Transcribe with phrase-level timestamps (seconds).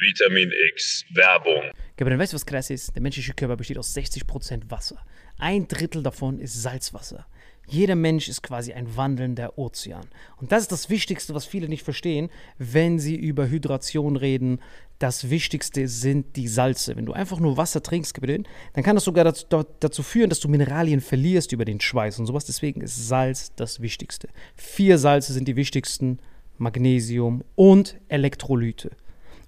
[0.00, 1.72] Vitamin X Werbung.
[1.96, 2.94] Gabriel, weißt du, was krass ist?
[2.94, 5.04] Der menschliche Körper besteht aus 60% Wasser.
[5.38, 7.26] Ein Drittel davon ist Salzwasser.
[7.66, 10.06] Jeder Mensch ist quasi ein wandelnder Ozean.
[10.36, 14.60] Und das ist das Wichtigste, was viele nicht verstehen, wenn sie über Hydration reden.
[15.00, 16.96] Das Wichtigste sind die Salze.
[16.96, 18.44] Wenn du einfach nur Wasser trinkst, Gabriel,
[18.74, 19.46] dann kann das sogar dazu,
[19.80, 22.44] dazu führen, dass du Mineralien verlierst über den Schweiß und sowas.
[22.44, 24.28] Deswegen ist Salz das Wichtigste.
[24.54, 26.20] Vier Salze sind die wichtigsten.
[26.58, 28.90] Magnesium und Elektrolyte.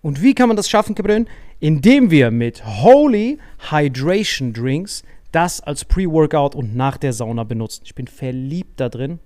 [0.02, 1.26] Und wie kann man das schaffen, Gabriel?
[1.58, 3.38] Indem wir mit Holy
[3.70, 5.02] Hydration Drinks
[5.32, 7.82] das als Pre-Workout und nach der Sauna benutzen.
[7.84, 9.20] Ich bin verliebt da drin.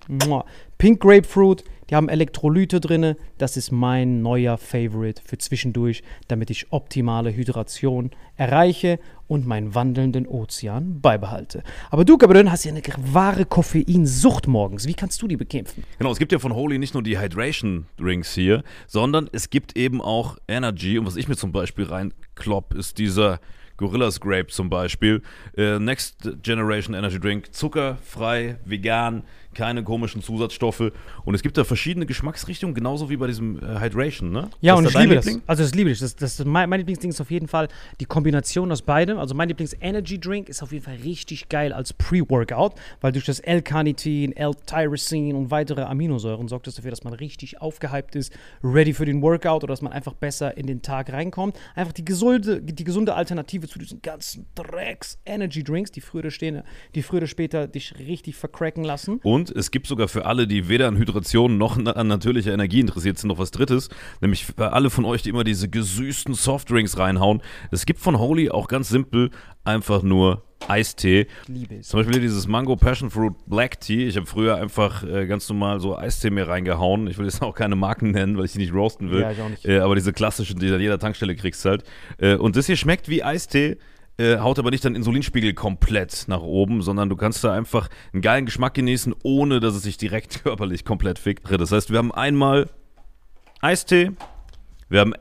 [0.78, 3.14] Pink Grapefruit, die haben Elektrolyte drin.
[3.38, 10.26] Das ist mein neuer Favorite für zwischendurch, damit ich optimale Hydration erreiche und meinen wandelnden
[10.26, 11.62] Ozean beibehalte.
[11.90, 14.86] Aber du, Gabriel, hast ja eine wahre Koffeinsucht morgens.
[14.86, 15.84] Wie kannst du die bekämpfen?
[15.98, 19.76] Genau, es gibt ja von Holy nicht nur die Hydration Drinks hier, sondern es gibt
[19.76, 20.98] eben auch Energy.
[20.98, 23.40] Und was ich mir zum Beispiel reinklopp, ist dieser
[23.76, 25.22] Gorillas Grape zum Beispiel.
[25.56, 29.24] Äh, Next Generation Energy Drink, zuckerfrei, vegan,
[29.55, 30.92] keine komischen Zusatzstoffe.
[31.24, 34.50] Und es gibt da verschiedene Geschmacksrichtungen, genauso wie bei diesem äh, Hydration, ne?
[34.60, 35.38] Ja, und ich liebe Liebling?
[35.41, 35.48] das.
[35.48, 35.98] Also das liebe ich.
[35.98, 37.69] Das, das, mein, mein Lieblingsding ist auf jeden Fall
[38.00, 39.19] die Kombination aus beidem.
[39.19, 44.36] Also mein Lieblings-Energy-Drink ist auf jeden Fall richtig geil als Pre-Workout, weil durch das L-Carnitin,
[44.36, 48.32] L-Tyrosin und weitere Aminosäuren sorgt das dafür, dass man richtig aufgehypt ist,
[48.62, 51.58] ready für den Workout oder dass man einfach besser in den Tag reinkommt.
[51.75, 56.62] Einfach die gesunde, die gesunde Alternative zu diesen ganzen Drecks-Energy-Drinks, die früher, stehen,
[56.94, 59.20] die früher oder später dich richtig vercracken lassen.
[59.22, 62.81] Und und es gibt sogar für alle, die weder an Hydration noch an natürlicher Energie
[62.81, 63.91] interessiert sind, noch was Drittes.
[64.23, 67.42] Nämlich für alle von euch, die immer diese gesüßten Softdrinks reinhauen.
[67.70, 69.31] Es gibt von Holy auch ganz simpel
[69.62, 71.27] einfach nur Eistee.
[71.47, 71.89] Liebe es.
[71.89, 74.06] Zum Beispiel dieses Mango Passion Fruit Black Tea.
[74.06, 77.06] Ich habe früher einfach äh, ganz normal so Eistee mir reingehauen.
[77.06, 79.20] Ich will jetzt auch keine Marken nennen, weil ich die nicht roasten will.
[79.20, 79.67] Ja, ich auch nicht.
[79.67, 81.84] Äh, aber diese klassischen, die du an jeder Tankstelle kriegst halt.
[82.17, 83.77] Äh, und das hier schmeckt wie Eistee
[84.18, 88.22] äh, haut aber nicht deinen Insulinspiegel komplett nach oben, sondern du kannst da einfach einen
[88.22, 91.50] geilen Geschmack genießen, ohne dass es sich direkt körperlich komplett fickt.
[91.50, 92.69] Das heißt, wir haben einmal
[93.60, 94.12] Eistee,
[94.88, 95.14] wir haben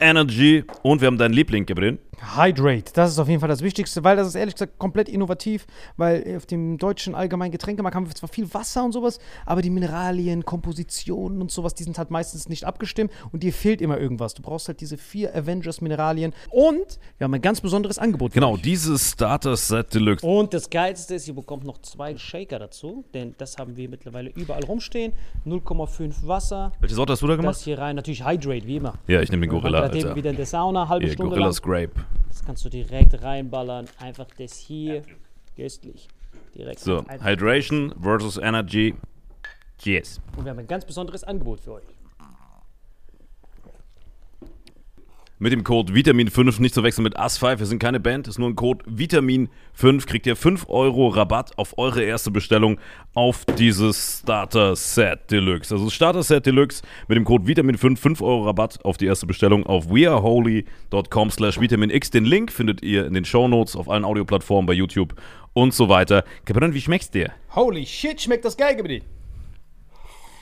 [0.00, 1.98] Energy und wir haben deinen Liebling, Gabriel.
[2.36, 5.66] Hydrate, das ist auf jeden Fall das Wichtigste, weil das ist ehrlich gesagt komplett innovativ,
[5.96, 9.70] weil auf dem deutschen allgemeinen Getränkemarkt haben wir zwar viel Wasser und sowas, aber die
[9.70, 14.34] Mineralien, Kompositionen und sowas, die sind halt meistens nicht abgestimmt und dir fehlt immer irgendwas.
[14.34, 18.32] Du brauchst halt diese vier Avengers-Mineralien und wir haben ein ganz besonderes Angebot.
[18.32, 20.26] Genau, dieses Starter-Set Deluxe.
[20.26, 24.30] Und das Geilste ist, ihr bekommt noch zwei Shaker dazu, denn das haben wir mittlerweile
[24.30, 25.12] überall rumstehen.
[25.46, 26.72] 0,5 Wasser.
[26.80, 27.56] Welche Sorte hast du da gemacht?
[27.56, 28.94] Das hier rein, natürlich Hydrate, wie immer.
[29.06, 29.80] Ja, ich nehme den Gorilla.
[29.80, 30.16] Alter.
[30.16, 31.70] wieder in der Sauna, halbe yeah, Stunde Gorillas lang.
[31.70, 32.03] Grape.
[32.28, 33.86] Das kannst du direkt reinballern.
[33.98, 35.02] Einfach das hier.
[35.56, 36.08] Köstlich.
[36.54, 38.94] Direkt so, Hydration versus Energy.
[39.78, 40.20] Cheers.
[40.36, 41.93] Und wir haben ein ganz besonderes Angebot für euch.
[45.44, 47.58] Mit dem Code Vitamin5 nicht zu wechseln mit AS5.
[47.58, 50.06] Wir sind keine Band, ist nur ein Code Vitamin5.
[50.06, 52.80] Kriegt ihr 5 Euro Rabatt auf eure erste Bestellung
[53.12, 55.74] auf dieses Starter Set Deluxe.
[55.74, 59.66] Also Starter Set Deluxe mit dem Code Vitamin5 5 Euro Rabatt auf die erste Bestellung
[59.66, 62.10] auf weareholy.com slash vitaminx.
[62.10, 65.14] Den Link findet ihr in den Show Notes auf allen Audioplattformen bei YouTube
[65.52, 66.24] und so weiter.
[66.46, 67.32] Kapitän, wie schmeckt's dir?
[67.54, 69.02] Holy shit, schmeckt das geil, Gabriel.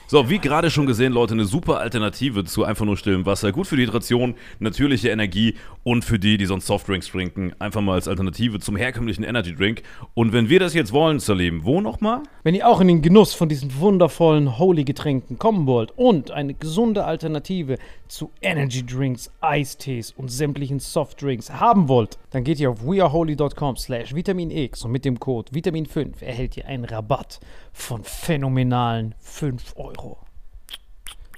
[0.05, 3.53] So, wie gerade schon gesehen, Leute, eine super Alternative zu einfach nur stillem Wasser.
[3.53, 7.93] Gut für die Hydration, natürliche Energie und für die, die sonst Softdrinks trinken, einfach mal
[7.93, 9.81] als Alternative zum herkömmlichen Energy Drink.
[10.13, 12.21] Und wenn wir das jetzt wollen, Salim, wo nochmal?
[12.43, 17.05] Wenn ihr auch in den Genuss von diesen wundervollen Holy-Getränken kommen wollt und eine gesunde
[17.05, 17.77] Alternative
[18.13, 24.13] zu Energy Drinks, Eistees und sämtlichen Softdrinks haben wollt, dann geht ihr auf weareholy.com slash
[24.13, 27.39] vitaminx und mit dem Code Vitamin5 erhält ihr einen Rabatt
[27.71, 30.19] von phänomenalen 5 Euro.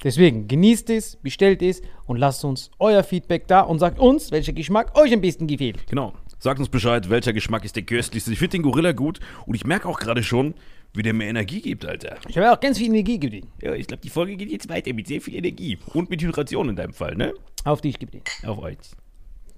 [0.04, 4.52] Deswegen genießt es, bestellt es und lasst uns euer Feedback da und sagt uns, welcher
[4.52, 5.88] Geschmack euch am besten gefällt.
[5.88, 6.14] Genau.
[6.40, 8.34] Sagt uns Bescheid, welcher Geschmack ist der köstlichste.
[8.34, 10.54] Ich finde den Gorilla gut und ich merke auch gerade schon,
[10.96, 12.18] wie der mir Energie gibt, Alter.
[12.28, 13.52] Ich habe auch ganz viel Energie gegeben.
[13.62, 15.78] Ja, ich glaube, die Folge geht jetzt weiter mit sehr viel Energie.
[15.94, 17.34] Und mit Hydration in deinem Fall, ne?
[17.64, 18.22] Auf dich, gib den.
[18.44, 18.78] Auf euch.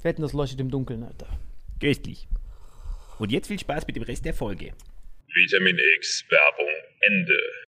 [0.01, 1.27] Wetten, das leuchtet im Dunkeln, Alter.
[1.79, 2.27] Köstlich.
[3.19, 4.73] Und jetzt viel Spaß mit dem Rest der Folge.
[5.33, 7.66] Vitamin X Werbung Ende.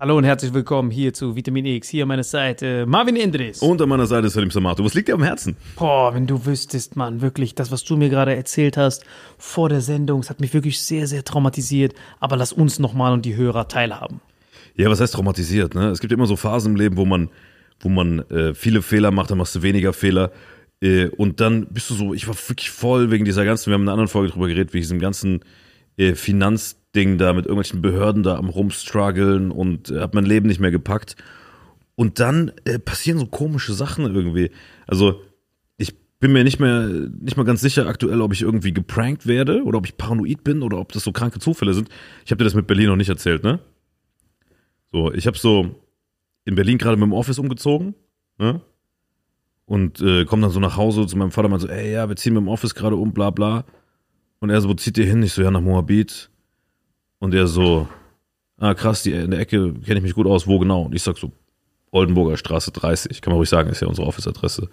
[0.00, 1.88] Hallo und herzlich willkommen hier zu Vitamin X.
[1.88, 3.58] Hier an meiner Seite Marvin Indres.
[3.58, 4.84] Und an meiner Seite Salim Samato.
[4.84, 5.56] Was liegt dir am Herzen?
[5.74, 9.04] Boah, wenn du wüsstest, Mann, wirklich, das, was du mir gerade erzählt hast
[9.38, 11.94] vor der Sendung, es hat mich wirklich sehr, sehr traumatisiert.
[12.20, 14.20] Aber lass uns nochmal und die Hörer teilhaben.
[14.76, 15.74] Ja, was heißt traumatisiert?
[15.74, 15.88] Ne?
[15.88, 17.28] Es gibt immer so Phasen im Leben, wo man,
[17.80, 20.30] wo man äh, viele Fehler macht, dann machst du weniger Fehler.
[20.80, 23.82] Äh, und dann bist du so, ich war wirklich voll wegen dieser ganzen, wir haben
[23.82, 25.40] in einer anderen Folge drüber geredet, wegen diesem ganzen
[25.96, 26.14] äh,
[26.92, 30.70] Finanzding da mit irgendwelchen Behörden da am rumstruggeln und äh, hab mein Leben nicht mehr
[30.70, 31.16] gepackt.
[31.94, 34.50] Und dann äh, passieren so komische Sachen irgendwie.
[34.86, 35.20] Also,
[35.76, 39.64] ich bin mir nicht mehr, nicht mal ganz sicher aktuell, ob ich irgendwie geprankt werde
[39.64, 41.88] oder ob ich paranoid bin oder ob das so kranke Zufälle sind.
[42.24, 43.60] Ich habe dir das mit Berlin noch nicht erzählt, ne?
[44.92, 45.74] So, ich habe so
[46.44, 47.94] in Berlin gerade mit dem Office umgezogen,
[48.38, 48.60] ne?
[49.66, 52.16] Und äh, komme dann so nach Hause zu meinem Vater und so, ey, ja, wir
[52.16, 53.66] ziehen mit dem Office gerade um, bla bla.
[54.38, 55.22] Und er so, wo zieht ihr hin?
[55.22, 56.30] Ich so, ja, nach Moabit.
[57.18, 57.88] Und er so,
[58.58, 60.82] ah, krass, die, in der Ecke kenne ich mich gut aus, wo genau?
[60.82, 61.32] Und ich sag so,
[61.90, 64.68] Oldenburger Straße 30, kann man ruhig sagen, ist ja unsere Office-Adresse.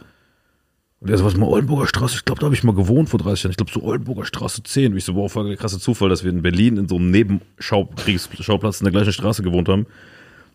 [0.99, 3.19] Und er so, was mal Oldenburger Straße, ich glaube, da habe ich mal gewohnt vor
[3.19, 3.51] 30 Jahren.
[3.51, 4.91] Ich glaube, so Oldenburger Straße 10.
[4.91, 7.11] Und ich so, wow, voll der krasse Zufall, dass wir in Berlin in so einem
[7.11, 9.85] Nebenschauplatz in der gleichen Straße gewohnt haben.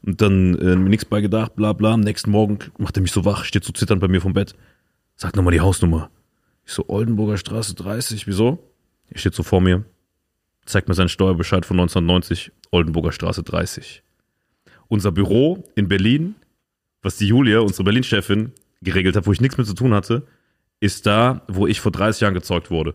[0.03, 1.93] Und dann äh, mir nichts bei gedacht, bla bla.
[1.93, 4.55] Am nächsten Morgen macht er mich so wach, steht so zitternd bei mir vom Bett.
[5.17, 6.11] Sag nochmal die Hausnummer.
[6.65, 8.59] Ich so, Oldenburger Straße 30, wieso?
[9.11, 9.85] Er steht so vor mir,
[10.67, 14.03] zeigt mir seinen Steuerbescheid von 1990, Oldenburger Straße 30.
[14.89, 16.35] Unser Büro in Berlin,
[17.03, 18.53] was die Julia, unsere Berlin-Chefin,
[18.83, 20.27] geregelt hat, wo ich nichts mit zu tun hatte,
[20.81, 22.95] ist da, wo ich vor 30 Jahren gezeugt wurde.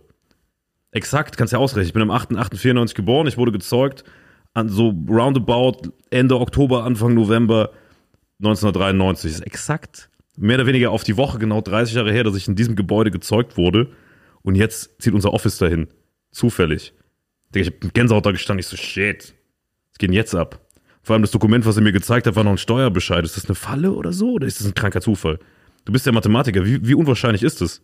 [0.92, 1.88] Exakt, kannst ja ausrechnen.
[1.88, 4.04] Ich bin am 8.8.94 geboren, ich wurde gezeugt
[4.56, 7.72] an so roundabout Ende Oktober, Anfang November
[8.40, 9.32] 1993.
[9.32, 12.48] Das ist exakt mehr oder weniger auf die Woche genau 30 Jahre her, dass ich
[12.48, 13.92] in diesem Gebäude gezeugt wurde.
[14.42, 15.88] Und jetzt zieht unser Office dahin.
[16.32, 16.94] Zufällig.
[17.62, 18.60] Ich hab mit Gänsehaut da gestanden.
[18.60, 19.34] Ich so, shit.
[19.92, 20.60] Was geht denn jetzt ab?
[21.04, 23.24] Vor allem das Dokument, was er mir gezeigt hat, war noch ein Steuerbescheid.
[23.24, 24.32] Ist das eine Falle oder so?
[24.32, 25.40] Oder ist das ein kranker Zufall?
[25.86, 26.66] Du bist ja Mathematiker.
[26.66, 27.82] Wie, wie unwahrscheinlich ist das?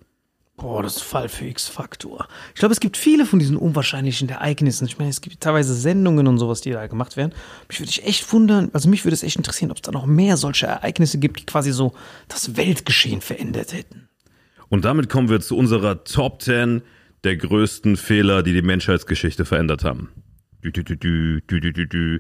[0.58, 2.28] Boah, das Fall für X-Faktor.
[2.54, 4.86] Ich glaube, es gibt viele von diesen unwahrscheinlichen Ereignissen.
[4.86, 7.34] Ich meine, es gibt teilweise Sendungen und sowas, die da gemacht werden.
[7.68, 10.06] Mich würde ich echt wundern, also mich würde es echt interessieren, ob es da noch
[10.06, 11.94] mehr solche Ereignisse gibt, die quasi so
[12.28, 14.10] das Weltgeschehen verändert hätten.
[14.70, 16.82] Und damit kommen wir zu unserer Top 10
[17.24, 20.10] der größten Fehler, die die Menschheitsgeschichte verändert haben.
[20.64, 22.20] Dü, dü, dü.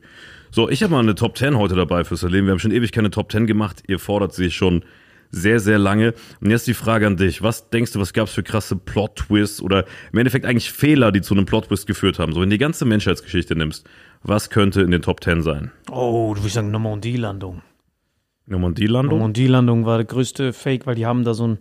[0.49, 2.47] So, ich habe mal eine Top 10 heute dabei fürs Erleben.
[2.47, 3.83] Wir haben schon ewig keine Top 10 gemacht.
[3.87, 4.83] Ihr fordert sie schon
[5.29, 6.13] sehr, sehr lange.
[6.41, 7.41] Und jetzt die Frage an dich.
[7.41, 11.21] Was denkst du, was gab es für krasse Plot-Twists oder im Endeffekt eigentlich Fehler, die
[11.21, 12.33] zu einem Plot-Twist geführt haben?
[12.33, 13.87] So, wenn du die ganze Menschheitsgeschichte nimmst,
[14.23, 15.71] was könnte in den Top 10 sein?
[15.89, 17.61] Oh, du würdest sagen Normandie-Landung.
[18.47, 19.19] Normandie-Landung?
[19.19, 21.59] Normandie-Landung war der größte Fake, weil die haben da so einen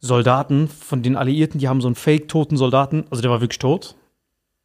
[0.00, 3.96] Soldaten von den Alliierten, die haben so einen Fake-toten Soldaten, also der war wirklich tot,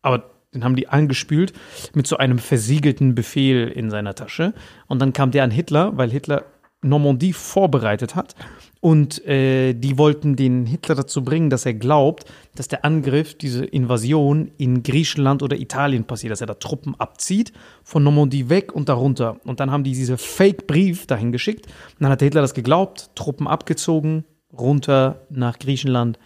[0.02, 1.54] aber den haben die angespült
[1.94, 4.54] mit so einem versiegelten Befehl in seiner Tasche.
[4.88, 6.46] Und dann kam der an Hitler, weil Hitler
[6.82, 8.36] Normandie vorbereitet hat.
[8.80, 13.66] Und äh, die wollten den Hitler dazu bringen, dass er glaubt, dass der Angriff, diese
[13.66, 17.52] Invasion in Griechenland oder Italien passiert, dass er da Truppen abzieht,
[17.84, 19.38] von Normandie weg und darunter.
[19.44, 21.66] Und dann haben die diese Fake-Brief dahin geschickt.
[21.66, 24.24] Und dann hat der Hitler das geglaubt, Truppen abgezogen,
[24.58, 26.20] runter nach Griechenland.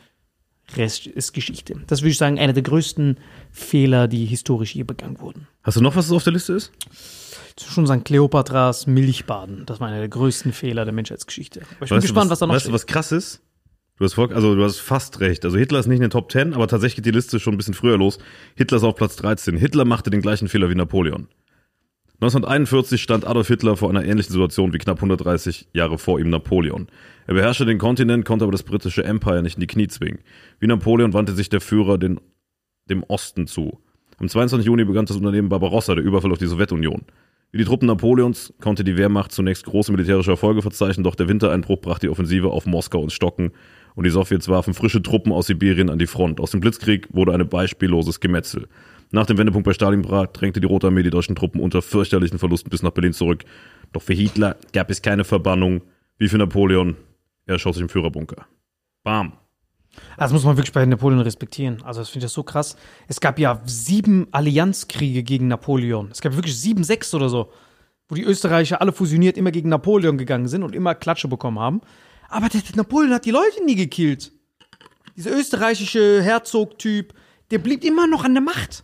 [0.75, 1.75] Rest ist Geschichte.
[1.87, 3.17] Das würde ich sagen, einer der größten
[3.51, 5.47] Fehler, die historisch je begangen wurden.
[5.63, 6.71] Hast du noch was, was auf der Liste ist?
[7.59, 9.65] schon sagen, Kleopatras Milchbaden.
[9.65, 11.61] Das war einer der größten Fehler der Menschheitsgeschichte.
[11.61, 13.41] Aber ich bin Weißt du, gespannt, was, da noch Weißt du, was krass ist?
[13.97, 15.43] Du hast, voll, also du hast fast recht.
[15.43, 17.57] Also Hitler ist nicht in den Top 10, aber tatsächlich geht die Liste schon ein
[17.57, 18.17] bisschen früher los.
[18.55, 19.57] Hitler ist auf Platz 13.
[19.57, 21.27] Hitler machte den gleichen Fehler wie Napoleon.
[22.21, 26.88] 1941 stand Adolf Hitler vor einer ähnlichen Situation wie knapp 130 Jahre vor ihm Napoleon.
[27.27, 30.19] Er beherrschte den Kontinent, konnte aber das britische Empire nicht in die Knie zwingen.
[30.60, 32.19] Wie Napoleon wandte sich der Führer den,
[32.89, 33.80] dem Osten zu.
[34.18, 34.68] Am 22.
[34.68, 37.04] Juni begann das Unternehmen Barbarossa, der Überfall auf die Sowjetunion.
[37.54, 41.80] Wie die Truppen Napoleons konnte die Wehrmacht zunächst große militärische Erfolge verzeichnen, doch der Wintereinbruch
[41.80, 43.53] brachte die Offensive auf Moskau ins Stocken
[43.96, 46.41] und die Sowjets warfen frische Truppen aus Sibirien an die Front.
[46.41, 48.67] Aus dem Blitzkrieg wurde ein beispielloses Gemetzel.
[49.12, 52.70] Nach dem Wendepunkt bei Stalingrad drängte die Rote Armee die deutschen Truppen unter fürchterlichen Verlusten
[52.70, 53.44] bis nach Berlin zurück.
[53.92, 55.82] Doch für Hitler gab es keine Verbannung,
[56.20, 56.96] wie für Napoleon.
[57.48, 58.46] Er schoss sich im Führerbunker.
[59.04, 59.34] Bam.
[60.18, 61.82] Das muss man wirklich bei Napoleon respektieren.
[61.84, 62.78] Also, das finde ich so krass.
[63.08, 66.10] Es gab ja sieben Allianzkriege gegen Napoleon.
[66.12, 67.51] Es gab wirklich sieben, sechs oder so,
[68.08, 71.82] wo die Österreicher alle fusioniert immer gegen Napoleon gegangen sind und immer Klatsche bekommen haben.
[72.30, 74.32] Aber der, der Napoleon hat die Leute nie gekillt.
[75.16, 77.16] Dieser österreichische Herzog-Typ,
[77.50, 78.84] der blieb immer noch an der Macht.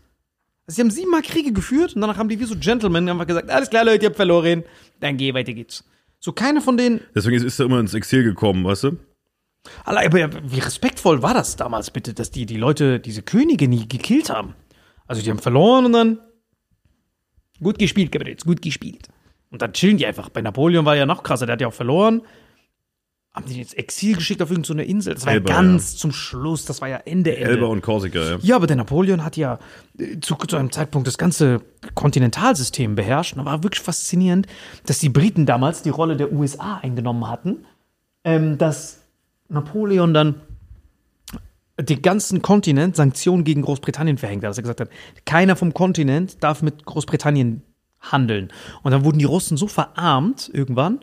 [0.67, 3.49] Also, sie haben siebenmal Kriege geführt und danach haben die wie so Gentlemen einfach gesagt:
[3.49, 4.63] Alles klar, Leute, ihr habt verloren.
[4.99, 5.83] Dann geh, weiter geht's.
[6.19, 8.97] So, keine von denen Deswegen ist, er immer ins Exil gekommen, weißt du?
[9.83, 13.87] Allein, aber wie respektvoll war das damals bitte, dass die die Leute, diese Könige nie
[13.87, 14.55] gekillt haben?
[15.07, 16.19] Also die haben verloren und dann
[17.61, 19.07] gut gespielt, Gabriel, gut gespielt.
[19.51, 20.29] Und dann chillen die einfach.
[20.29, 22.21] Bei Napoleon war ja noch krasser, der hat ja auch verloren.
[23.35, 25.13] Haben die ins Exil geschickt auf irgendeine Insel.
[25.13, 27.49] Das war Elba, ja ganz zum Schluss, das war ja Ende, Ende.
[27.49, 28.37] Elba und Korsika, ja.
[28.41, 29.59] Ja, aber der Napoleon hat ja
[29.99, 31.59] äh, zu, zu einem Zeitpunkt das ganze
[31.95, 33.33] Kontinentalsystem beherrscht.
[33.33, 34.47] Und da war wirklich faszinierend,
[34.85, 37.65] dass die Briten damals die Rolle der USA eingenommen hatten,
[38.23, 39.01] ähm, dass
[39.49, 40.35] Napoleon dann
[41.77, 44.51] den ganzen Kontinent Sanktionen gegen Großbritannien verhängt hat.
[44.51, 44.89] Dass er gesagt hat,
[45.25, 47.63] keiner vom Kontinent darf mit Großbritannien
[47.99, 48.51] handeln.
[48.83, 50.99] Und dann wurden die Russen so verarmt irgendwann,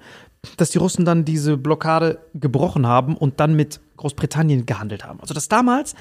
[0.56, 5.20] dass die Russen dann diese Blockade gebrochen haben und dann mit Großbritannien gehandelt haben.
[5.20, 5.94] Also dass damals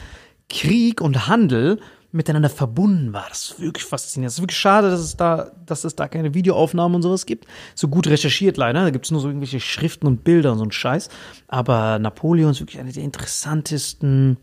[0.50, 1.79] Krieg und Handel
[2.12, 3.25] miteinander verbunden war.
[3.29, 4.31] Das ist wirklich faszinierend.
[4.31, 7.45] Es ist wirklich schade, dass es da, dass es da keine Videoaufnahmen und sowas gibt.
[7.74, 8.83] So gut recherchiert leider.
[8.83, 11.10] Da gibt es nur so irgendwelche Schriften und Bilder und so ein Scheiß.
[11.48, 14.38] Aber Napoleon ist wirklich eine der interessantesten,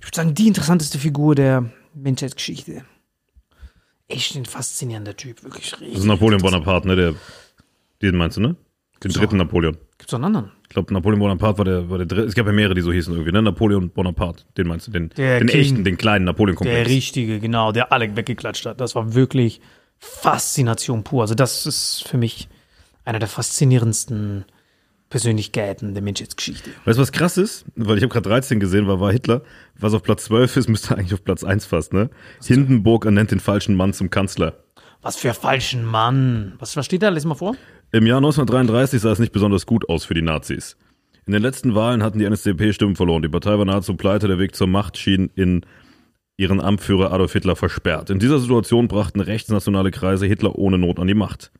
[0.00, 2.84] ich würde sagen, die interessanteste Figur der Menschheitsgeschichte.
[4.08, 5.92] Echt ein faszinierender Typ, wirklich richtig.
[5.92, 6.96] Das ist Napoleon Bonaparte, ne?
[6.96, 7.14] Der,
[8.02, 8.56] den meinst du, ne?
[9.04, 9.20] Den So.
[9.20, 9.76] dritten Napoleon.
[9.98, 10.52] Gibt's noch einen anderen?
[10.64, 12.26] Ich glaube, Napoleon Bonaparte war der, war der dritte.
[12.26, 13.40] Es gab ja mehrere, die so hießen irgendwie, ne?
[13.42, 15.60] Napoleon Bonaparte, den meinst du, den, Der den King.
[15.60, 16.88] echten, den kleinen Der Napoleon-Komplex.
[16.88, 18.80] richtige, genau, der alle weggeklatscht hat.
[18.80, 19.60] Das war wirklich
[19.98, 21.22] Faszination pur.
[21.22, 22.48] Also das ist für mich
[23.04, 24.44] einer der faszinierendsten
[25.10, 26.70] Persönlichkeiten der Menschheitsgeschichte.
[26.84, 27.64] Weißt du, was krass ist?
[27.76, 29.42] Weil ich habe gerade 13 gesehen, war, war Hitler.
[29.78, 32.10] Was auf Platz 12 ist, müsste eigentlich auf Platz 1 fast, ne?
[32.44, 34.54] Hindenburg ernennt den falschen Mann zum Kanzler.
[35.00, 36.54] Was für falschen Mann.
[36.58, 37.08] Was, was steht da?
[37.08, 37.54] Lies mal vor.
[37.90, 40.76] Im Jahr 1933 sah es nicht besonders gut aus für die Nazis.
[41.26, 43.22] In den letzten Wahlen hatten die NSDAP Stimmen verloren.
[43.22, 44.28] Die Partei war nahezu pleite.
[44.28, 45.64] Der Weg zur Macht schien in
[46.36, 48.10] ihren Amtführer Adolf Hitler versperrt.
[48.10, 51.50] In dieser Situation brachten rechtsnationale Kreise Hitler ohne Not an die Macht.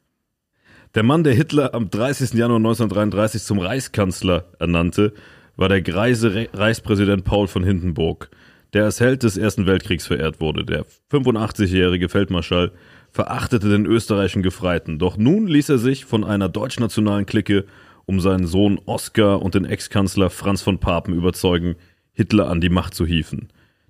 [0.94, 2.34] Der Mann, der Hitler am 30.
[2.34, 5.14] Januar 1933 zum Reichskanzler ernannte,
[5.56, 8.30] war der greise Re Reichspräsident Paul von Hindenburg,
[8.74, 10.64] der als Held des Ersten Weltkriegs verehrt wurde.
[10.64, 12.72] Der 85-jährige Feldmarschall
[13.10, 14.98] verachtete den österreichischen Gefreiten.
[14.98, 17.64] Doch nun ließ er sich von einer deutschnationalen Clique
[18.06, 21.76] um seinen Sohn Oskar und den Ex-Kanzler Franz von Papen überzeugen,
[22.12, 23.48] Hitler an die Macht zu hieven.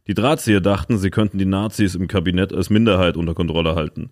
[0.09, 4.11] Die Drahtzieher dachten, sie könnten die Nazis im Kabinett als Minderheit unter Kontrolle halten.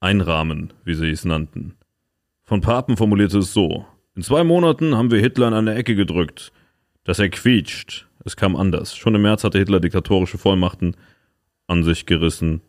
[0.00, 1.74] Einrahmen, wie sie es nannten.
[2.44, 6.52] Von Papen formulierte es so: In zwei Monaten haben wir Hitler in eine Ecke gedrückt.
[7.04, 8.06] Dass er quietscht.
[8.24, 8.96] Es kam anders.
[8.96, 10.96] Schon im März hatte Hitler diktatorische Vollmachten
[11.66, 12.60] an sich gerissen.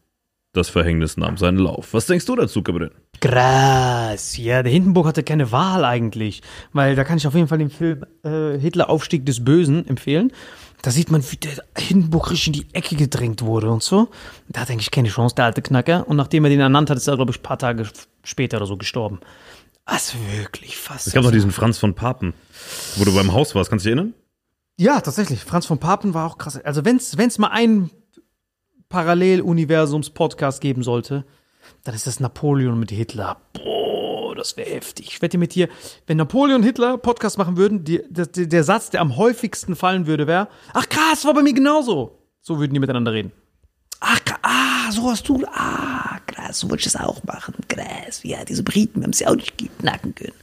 [0.54, 1.94] Das Verhängnis nahm seinen Lauf.
[1.94, 2.90] Was denkst du dazu, Kapitän?
[3.22, 4.36] Krass.
[4.38, 6.42] Ja, der Hindenburg hatte keine Wahl eigentlich.
[6.74, 10.32] Weil da kann ich auf jeden Fall den Film äh, Hitler Aufstieg des Bösen empfehlen.
[10.82, 14.08] Da sieht man, wie der Hindenburg richtig in die Ecke gedrängt wurde und so.
[14.48, 16.08] Da hat eigentlich keine Chance, der alte Knacker.
[16.08, 17.88] Und nachdem er den ernannt hat, ist er, glaube ich, ein paar Tage
[18.24, 19.20] später oder so gestorben.
[19.86, 21.08] Was wirklich fast.
[21.08, 22.34] Es gab noch diesen Franz von Papen,
[22.96, 23.70] wo du beim Haus warst.
[23.70, 24.16] Kannst du dich erinnern?
[24.80, 25.44] Ja, tatsächlich.
[25.44, 26.58] Franz von Papen war auch krass.
[26.64, 27.92] Also wenn es mal einen
[28.90, 31.26] Paralleluniversums-Podcast geben sollte,
[31.84, 33.38] dann ist das Napoleon mit Hitler.
[33.54, 35.08] Boah, das wäre heftig.
[35.08, 35.70] Ich wette mit dir,
[36.08, 40.08] wenn Napoleon und Hitler Podcast machen würden, die, der, der Satz, der am häufigsten fallen
[40.08, 42.18] würde, wäre, ach krass, war bei mir genauso.
[42.42, 43.32] So würden die miteinander reden.
[44.00, 47.54] Ach, ah, so hast du, ah, krass, so wollte ich das auch machen.
[47.68, 50.34] Krass, ja, diese Briten, haben sie auch nicht knacken können.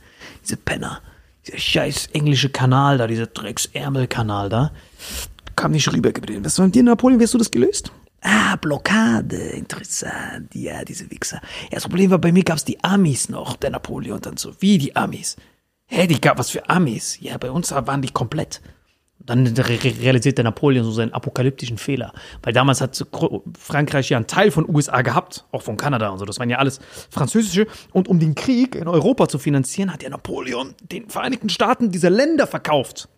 [0.42, 1.00] Diese Penner.
[1.46, 4.72] Dieser scheiß englische Kanal da, dieser Drecksärmelkanal da.
[5.56, 6.44] Kam nicht rüber geblieben.
[6.44, 7.20] Was war mit dir, Napoleon?
[7.20, 7.90] Hast du das gelöst?
[8.28, 9.36] Ah, Blockade.
[9.36, 10.52] Interessant.
[10.52, 11.40] Ja, diese Wichser.
[11.64, 14.52] Ja, das Problem war, bei mir gab's die Amis noch, der Napoleon dann so.
[14.58, 15.36] Wie die Amis?
[15.86, 17.18] Hä, die gab was für Amis?
[17.20, 18.60] Ja, bei uns waren die komplett.
[19.20, 22.12] Dann re realisiert der Napoleon so seinen apokalyptischen Fehler.
[22.42, 23.00] Weil damals hat
[23.56, 26.24] Frankreich ja einen Teil von USA gehabt, auch von Kanada und so.
[26.24, 26.80] Das waren ja alles
[27.10, 27.68] französische.
[27.92, 32.08] Und um den Krieg in Europa zu finanzieren, hat der Napoleon den Vereinigten Staaten diese
[32.08, 33.08] Länder verkauft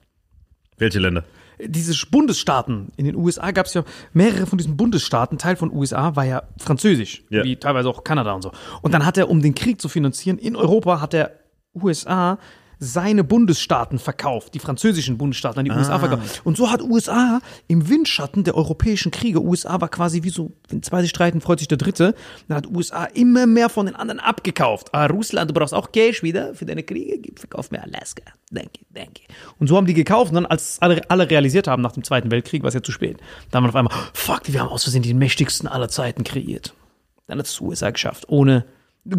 [0.76, 1.24] Welche Länder?
[1.64, 6.14] Diese Bundesstaaten, in den USA gab es ja mehrere von diesen Bundesstaaten, Teil von USA
[6.16, 7.44] war ja französisch, Ja.
[7.44, 8.52] wie teilweise auch Kanada und so.
[8.82, 11.32] Und dann hat er, um den Krieg zu finanzieren, in Europa hat er
[11.74, 12.38] USA
[12.78, 16.42] seine Bundesstaaten verkauft, die französischen Bundesstaaten an die USA verkauft.
[16.44, 20.82] Und so hat USA im Windschatten der europäischen Kriege, USA war quasi wie so, wenn
[20.82, 22.14] zwei sich streiten, freut sich der Dritte,
[22.46, 24.88] dann hat USA immer mehr von den anderen abgekauft.
[24.92, 28.22] Ah, Russland, du brauchst auch Cash wieder für deine Kriege, verkauf mir Alaska.
[28.50, 29.22] Danke, danke.
[29.58, 32.30] Und so haben die gekauft und dann, als alle, alle realisiert haben nach dem Zweiten
[32.30, 33.18] Weltkrieg, war es ja zu spät.
[33.50, 36.74] Dann war auf einmal, fuck, wir haben aus Versehen den mächtigsten aller Zeiten kreiert.
[37.26, 38.64] Dann hat es USA geschafft, ohne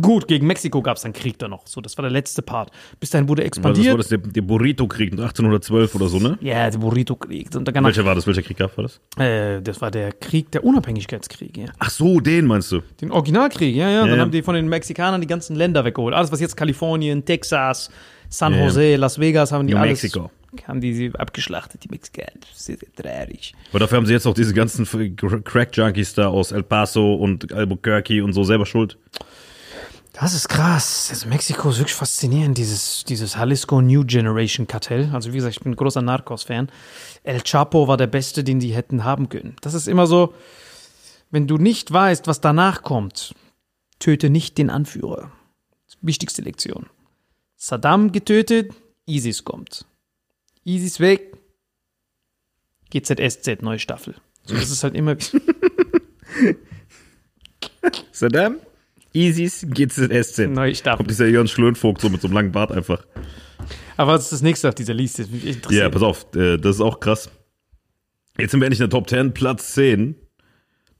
[0.01, 1.65] Gut, gegen Mexiko gab es dann Krieg da noch.
[1.65, 2.71] So, das war der letzte Part.
[2.99, 3.91] Bis dahin wurde Das expandiert.
[3.91, 6.37] war das der, der Burrito-Krieg 1812 oder so, ne?
[6.41, 7.49] Ja, der Burrito-Krieg.
[7.53, 8.27] Welcher war das?
[8.27, 8.99] Welcher Krieg gab war das?
[9.17, 11.65] äh, das war der Krieg, der Unabhängigkeitskrieg, ja.
[11.79, 12.81] Ach so, den meinst du?
[13.01, 14.01] Den Originalkrieg, ja, ja.
[14.05, 14.21] dann ja.
[14.21, 16.13] haben die von den Mexikanern die ganzen Länder weggeholt.
[16.13, 17.89] Alles, was jetzt Kalifornien, Texas,
[18.29, 18.65] San Ja, ja.
[18.65, 20.03] Jose, Las Vegas, haben die New alles.
[20.03, 20.29] Mexico.
[20.67, 22.31] Haben die sie abgeschlachtet, die Mexikaner.
[22.41, 23.53] Das ist sehr traurig.
[23.69, 24.85] Aber dafür haben sie jetzt auch diese ganzen
[25.43, 28.97] Crack-Junkies da aus El Paso und Albuquerque und so selber schuld.
[30.19, 31.07] Das ist krass.
[31.09, 35.09] Das Mexiko ist wirklich faszinierend, dieses, dieses Jalisco New Generation Kartell.
[35.13, 36.69] Also wie gesagt, ich bin ein großer Narcos-Fan.
[37.23, 39.55] El Chapo war der Beste, den die hätten haben können.
[39.61, 40.33] Das ist immer so,
[41.31, 43.33] wenn du nicht weißt, was danach kommt,
[43.99, 45.31] töte nicht den Anführer.
[46.01, 46.87] Wichtigste Lektion.
[47.55, 48.73] Saddam getötet,
[49.05, 49.85] ISIS kommt.
[50.65, 51.37] ISIS weg,
[52.89, 54.15] GZSZ, neue Staffel.
[54.43, 55.15] So, das ist halt immer
[58.11, 58.57] Saddam?
[59.13, 60.47] Isis GZSZ.
[60.49, 60.97] Neustart.
[60.97, 63.05] Kommt dieser Jörn Schlönvogt so mit so einem langen Bart einfach.
[63.97, 65.27] Aber was ist das nächste auf dieser Liste?
[65.69, 67.29] Ja, pass auf, äh, das ist auch krass.
[68.37, 70.15] Jetzt sind wir endlich in der Top 10, Platz 10.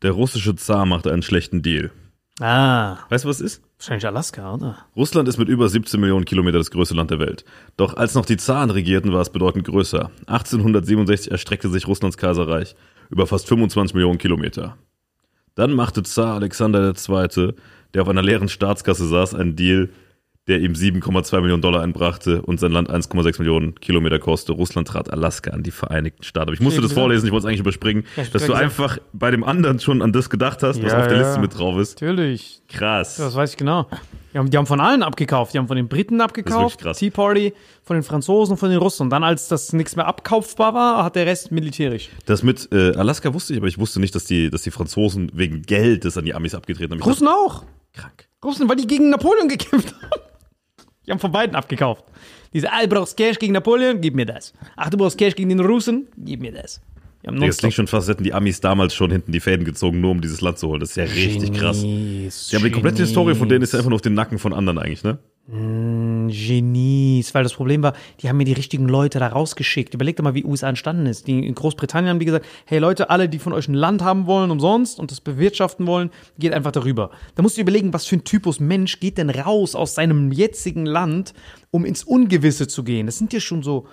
[0.01, 1.91] Der russische Zar machte einen schlechten Deal.
[2.41, 3.63] Ah, Weißt du, was es ist?
[3.77, 4.77] wahrscheinlich Alaska, oder?
[4.95, 7.45] Russland ist mit über 17 Millionen Kilometer das größte Land der Welt.
[7.77, 10.11] Doch als noch die Zaren regierten, war es bedeutend größer.
[10.27, 12.75] 1867 erstreckte sich Russlands Kaiserreich
[13.09, 14.77] über fast 25 Millionen Kilometer.
[15.55, 17.53] Dann machte Zar Alexander II.,
[17.93, 19.89] der auf einer leeren Staatskasse saß, einen Deal,
[20.47, 24.53] der ihm 7,2 Millionen Dollar einbrachte und sein Land 1,6 Millionen Kilometer kostete.
[24.53, 26.47] Russland trat Alaska an die Vereinigten Staaten.
[26.47, 28.59] Aber ich musste das vorlesen, ich wollte es eigentlich überspringen, Ja, dass du gesagt.
[28.59, 31.23] einfach bei dem anderen schon an das gedacht hast, was Ja, auf der ja.
[31.23, 32.01] Liste mit drauf ist.
[32.01, 32.63] Natürlich.
[32.67, 33.17] Krass.
[33.17, 33.85] Das weiß ich genau.
[34.33, 35.53] Die haben, die haben von allen abgekauft.
[35.53, 36.97] Die haben von den Briten abgekauft, krass.
[36.97, 37.53] Tea Party,
[37.83, 39.03] von den Franzosen, von den Russen.
[39.03, 42.09] Und dann, als das nichts mehr abkaufbar war, hat der Rest militärisch.
[42.25, 45.31] Das mit äh, Alaska wusste ich, aber ich wusste nicht, dass die, dass die Franzosen
[45.35, 46.99] wegen Geld das an die Amis abgetreten haben.
[47.01, 47.65] Ich Russen auch.
[47.93, 48.27] Krank.
[48.43, 50.21] Russen, weil die gegen Napoleon gekämpft haben.
[51.05, 52.05] Die haben von beiden abgekauft.
[52.53, 54.53] Diese, ah, du brauchst Cash gegen Napoleon, gib mir das.
[54.75, 56.81] Ach, du brauchst Cash gegen den Russen, gib mir das.
[57.23, 60.11] Digga, Das klingt schon fast, hätten die Amis damals schon hinten die Fäden gezogen, nur
[60.11, 60.79] um dieses Land zu holen.
[60.79, 61.81] Das ist ja richtig krass.
[61.81, 63.01] Genies, Ja, aber die komplette.
[63.03, 65.19] Historie von denen ist ja einfach nur auf den Nacken von anderen eigentlich, ne?
[66.29, 69.95] Genies, weil das Problem war, die haben mir die richtigen Leute da rausgeschickt.
[69.95, 71.27] Überleg doch mal, wie USA entstanden ist.
[71.27, 74.27] Die in Großbritannien haben die gesagt, hey Leute, alle, die von euch ein Land haben
[74.27, 77.09] wollen umsonst und das bewirtschaften wollen, geht einfach darüber.
[77.35, 80.85] Da musst du überlegen, was für ein Typus Mensch geht denn raus aus seinem jetzigen
[80.85, 81.33] Land,
[81.71, 83.07] um ins Ungewisse zu gehen.
[83.07, 83.87] Das sind ja schon so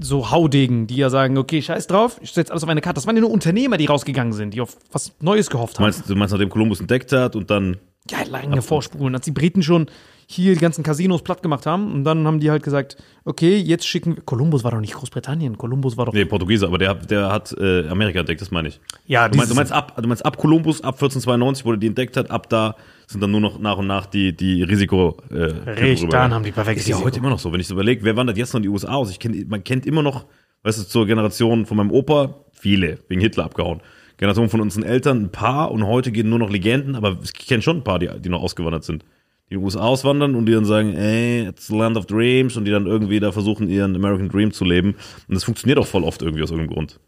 [0.00, 2.96] so Haudegen, die ja sagen, okay, scheiß drauf, ich setze alles auf eine Karte.
[2.96, 5.84] Das waren ja nur Unternehmer, die rausgegangen sind, die auf was Neues gehofft haben.
[5.84, 7.76] meinst, du meinst, nachdem Kolumbus entdeckt hat und dann.
[8.10, 9.86] Ja, lange vorspulen, als die Briten schon
[10.26, 13.86] hier die ganzen Casinos platt gemacht haben und dann haben die halt gesagt, okay, jetzt
[13.86, 14.22] schicken wir.
[14.22, 16.12] Kolumbus war doch nicht Großbritannien, Kolumbus war doch.
[16.12, 18.80] Nee, Portugiese, aber der, der hat äh, Amerika entdeckt, das meine ich.
[19.06, 21.88] Ja, Du meinst, du meinst, ab, du meinst ab Kolumbus, ab 1492, wo er die
[21.88, 22.74] entdeckt hat, ab da
[23.10, 25.16] sind dann nur noch nach und nach die, die Risiko.
[25.30, 27.06] Äh, Richtig, dann haben die perfekt Ist ja Risiko.
[27.06, 27.52] heute immer noch so.
[27.52, 29.10] Wenn ich so überlege, wer wandert jetzt noch in die USA aus?
[29.10, 30.26] Ich kenn, man kennt immer noch,
[30.62, 33.80] weißt du, zur Generation von meinem Opa, viele, wegen Hitler abgehauen.
[34.16, 37.62] Generation von unseren Eltern, ein paar und heute gehen nur noch Legenden, aber ich kenne
[37.62, 39.02] schon ein paar, die, die noch ausgewandert sind.
[39.48, 42.56] Die in die USA auswandern und die dann sagen, ey, it's the land of dreams
[42.56, 44.90] und die dann irgendwie da versuchen, ihren American Dream zu leben.
[45.26, 47.00] Und das funktioniert auch voll oft irgendwie aus irgendeinem Grund.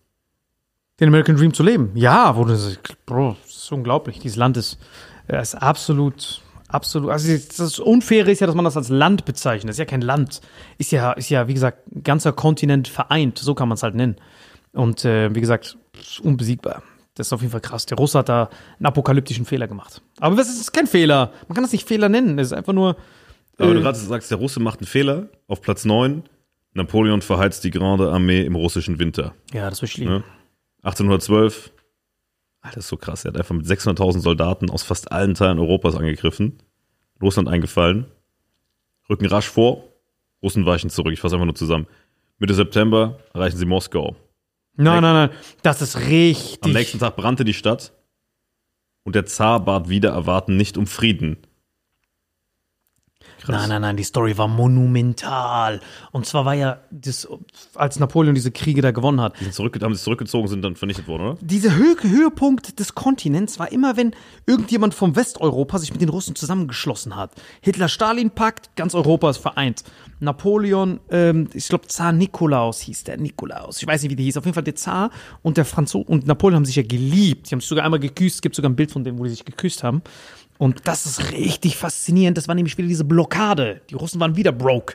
[0.98, 1.90] den American Dream zu leben.
[1.94, 4.18] Ja, wo das, Bro, das ist unglaublich.
[4.18, 4.78] Dieses Land ist,
[5.28, 7.10] äh, ist absolut, absolut.
[7.10, 9.68] Also das Unfaire ist ja, dass man das als Land bezeichnet.
[9.70, 10.40] Das ist ja kein Land.
[10.78, 13.38] Ist ja, ist ja, wie gesagt, ein ganzer Kontinent vereint.
[13.38, 14.16] So kann man es halt nennen.
[14.72, 15.76] Und äh, wie gesagt,
[16.22, 16.82] unbesiegbar.
[17.14, 17.84] Das ist auf jeden Fall krass.
[17.84, 20.00] Der Russe hat da einen apokalyptischen Fehler gemacht.
[20.18, 21.32] Aber das ist kein Fehler.
[21.46, 22.38] Man kann das nicht Fehler nennen.
[22.38, 22.96] Das ist einfach nur.
[23.58, 23.74] Aber Äh.
[23.74, 26.22] du gerade sagst, der Russe macht einen Fehler auf Platz 9.
[26.72, 29.34] Napoleon verheizt die Grande Armee im russischen Winter.
[29.52, 30.08] Ja, das wird schlimm.
[30.08, 30.24] Ne?
[30.84, 31.70] 1812.
[32.62, 33.24] Alter, ist so krass.
[33.24, 36.58] Er hat einfach mit 600.000 Soldaten aus fast allen Teilen Europas angegriffen.
[37.20, 38.06] Russland eingefallen.
[39.10, 39.84] Rücken rasch vor.
[40.42, 41.12] Russen weichen zurück.
[41.12, 41.86] Ich fasse einfach nur zusammen.
[42.38, 44.16] Mitte September erreichen sie Moskau.
[44.76, 45.30] Nein, nein, nein.
[45.62, 46.64] Das ist richtig.
[46.64, 47.92] Am nächsten Tag brannte die Stadt.
[49.04, 51.38] Und der Zar bat wieder erwarten nicht um Frieden.
[53.48, 55.80] Nein, nein, nein, die Story war monumental.
[56.12, 57.28] Und zwar war ja das,
[57.74, 59.38] als Napoleon diese Kriege da gewonnen hat.
[59.40, 61.38] Die sind zurück, haben sich zurückgezogen, sind dann vernichtet worden, oder?
[61.40, 64.12] Dieser Hö Höhepunkt des Kontinents war immer, wenn
[64.46, 67.32] irgendjemand vom Westeuropa sich mit den Russen zusammengeschlossen hat.
[67.60, 69.84] Hitler-Stalin-Pakt, ganz Europa ist vereint.
[70.20, 73.82] Napoleon, ähm, ich glaube Zar Nikolaus hieß der, Nikolaus.
[73.82, 74.36] Ich weiß nicht, wie der hieß.
[74.36, 75.10] Auf jeden Fall der Zar
[75.42, 77.50] und der Franzose und Napoleon haben sich ja geliebt.
[77.50, 78.36] Die haben sich sogar einmal geküsst.
[78.36, 80.02] Es gibt sogar ein Bild von denen, wo die sich geküsst haben.
[80.62, 82.38] Und das ist richtig faszinierend.
[82.38, 83.80] Das war nämlich wieder diese Blockade.
[83.90, 84.94] Die Russen waren wieder broke.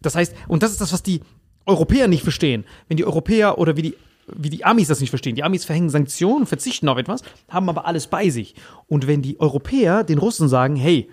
[0.00, 1.22] Das heißt, und das ist das, was die
[1.66, 2.64] Europäer nicht verstehen.
[2.86, 3.94] Wenn die Europäer oder wie die,
[4.28, 5.34] wie die Amis das nicht verstehen.
[5.34, 8.54] Die Amis verhängen Sanktionen, verzichten auf etwas, haben aber alles bei sich.
[8.86, 11.10] Und wenn die Europäer den Russen sagen, hey,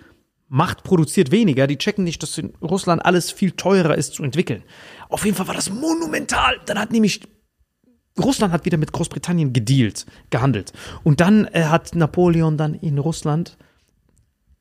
[0.48, 4.62] Macht produziert weniger, die checken nicht, dass in Russland alles viel teurer ist zu entwickeln.
[5.08, 6.60] Auf jeden Fall war das monumental.
[6.66, 7.22] Dann hat nämlich
[8.22, 10.72] Russland hat wieder mit Großbritannien gedealt, gehandelt.
[11.02, 13.58] Und dann äh, hat Napoleon dann in Russland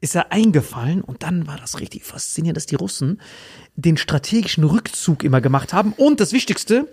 [0.01, 3.21] ist er eingefallen und dann war das richtig faszinierend, dass die Russen
[3.75, 6.87] den strategischen Rückzug immer gemacht haben und das Wichtigste,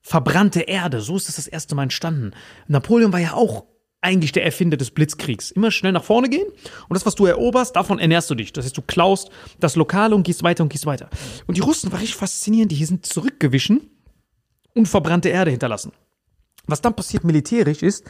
[0.00, 1.00] verbrannte Erde.
[1.00, 2.32] So ist das das erste Mal entstanden.
[2.68, 3.64] Napoleon war ja auch
[4.00, 5.50] eigentlich der Erfinder des Blitzkriegs.
[5.50, 8.52] Immer schnell nach vorne gehen und das, was du eroberst, davon ernährst du dich.
[8.52, 11.10] Das heißt, du klaust das Lokale und gehst weiter und gehst weiter.
[11.46, 12.72] Und die Russen war richtig faszinierend.
[12.72, 13.90] Die hier sind zurückgewichen
[14.74, 15.92] und verbrannte Erde hinterlassen.
[16.66, 18.04] Was dann passiert militärisch ist,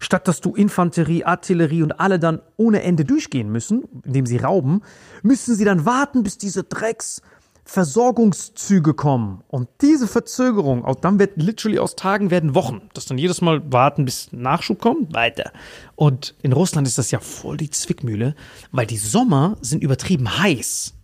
[0.00, 4.82] statt dass du Infanterie, Artillerie und alle dann ohne Ende durchgehen müssen, indem sie rauben,
[5.22, 7.22] müssen sie dann warten, bis diese Drecks
[7.66, 9.42] Versorgungszüge kommen.
[9.48, 12.82] Und diese Verzögerung, dann wird literally aus Tagen werden Wochen.
[12.94, 15.50] Das dann jedes Mal warten, bis Nachschub kommt, weiter.
[15.96, 18.36] Und in Russland ist das ja voll die Zwickmühle,
[18.70, 20.95] weil die Sommer sind übertrieben heiß.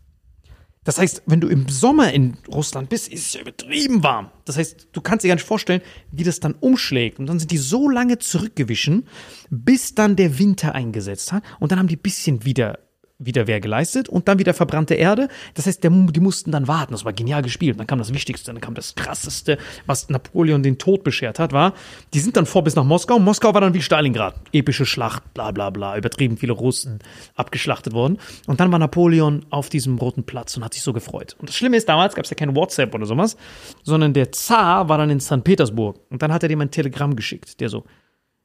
[0.84, 4.30] Das heißt, wenn du im Sommer in Russland bist, ist es ja übertrieben warm.
[4.44, 7.20] Das heißt, du kannst dir gar nicht vorstellen, wie das dann umschlägt.
[7.20, 9.06] Und dann sind die so lange zurückgewichen,
[9.50, 11.44] bis dann der Winter eingesetzt hat.
[11.60, 12.80] Und dann haben die ein bisschen wieder
[13.24, 15.28] Wiederwehr geleistet und dann wieder verbrannte Erde.
[15.54, 16.92] Das heißt, der, die mussten dann warten.
[16.92, 17.74] Das war genial gespielt.
[17.74, 21.52] Und dann kam das Wichtigste, dann kam das Krasseste, was Napoleon den Tod beschert hat,
[21.52, 21.74] war,
[22.14, 23.18] die sind dann vor bis nach Moskau.
[23.18, 24.34] Moskau war dann wie Stalingrad.
[24.52, 25.96] Epische Schlacht, bla bla bla.
[25.96, 27.00] Übertrieben viele Russen
[27.34, 28.18] abgeschlachtet worden.
[28.46, 31.36] Und dann war Napoleon auf diesem roten Platz und hat sich so gefreut.
[31.38, 33.36] Und das Schlimme ist, damals gab es ja kein WhatsApp oder sowas,
[33.82, 35.44] sondern der Zar war dann in St.
[35.44, 36.00] Petersburg.
[36.10, 37.84] Und dann hat er dem ein Telegramm geschickt, der so,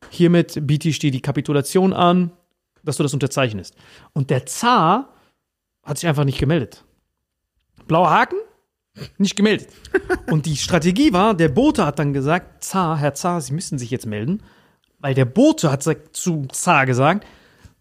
[0.09, 2.31] hiermit biete ich dir die Kapitulation an,
[2.87, 3.75] dass du das unterzeichnest.
[4.13, 5.13] Und der Zar
[5.83, 6.83] hat sich einfach nicht gemeldet.
[7.87, 8.37] Blauer Haken?
[9.17, 9.69] Nicht gemeldet.
[10.31, 13.91] Und die Strategie war, der Bote hat dann gesagt, Zar, Herr Zar, Sie müssen sich
[13.91, 14.41] jetzt melden,
[14.99, 17.25] weil der Bote hat zu Zar gesagt,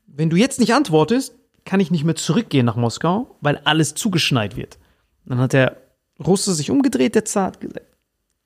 [0.07, 4.57] wenn du jetzt nicht antwortest, kann ich nicht mehr zurückgehen nach Moskau, weil alles zugeschneit
[4.57, 4.79] wird.
[5.25, 5.77] dann hat der
[6.25, 7.87] Russe sich umgedreht, der Zar hat gesagt,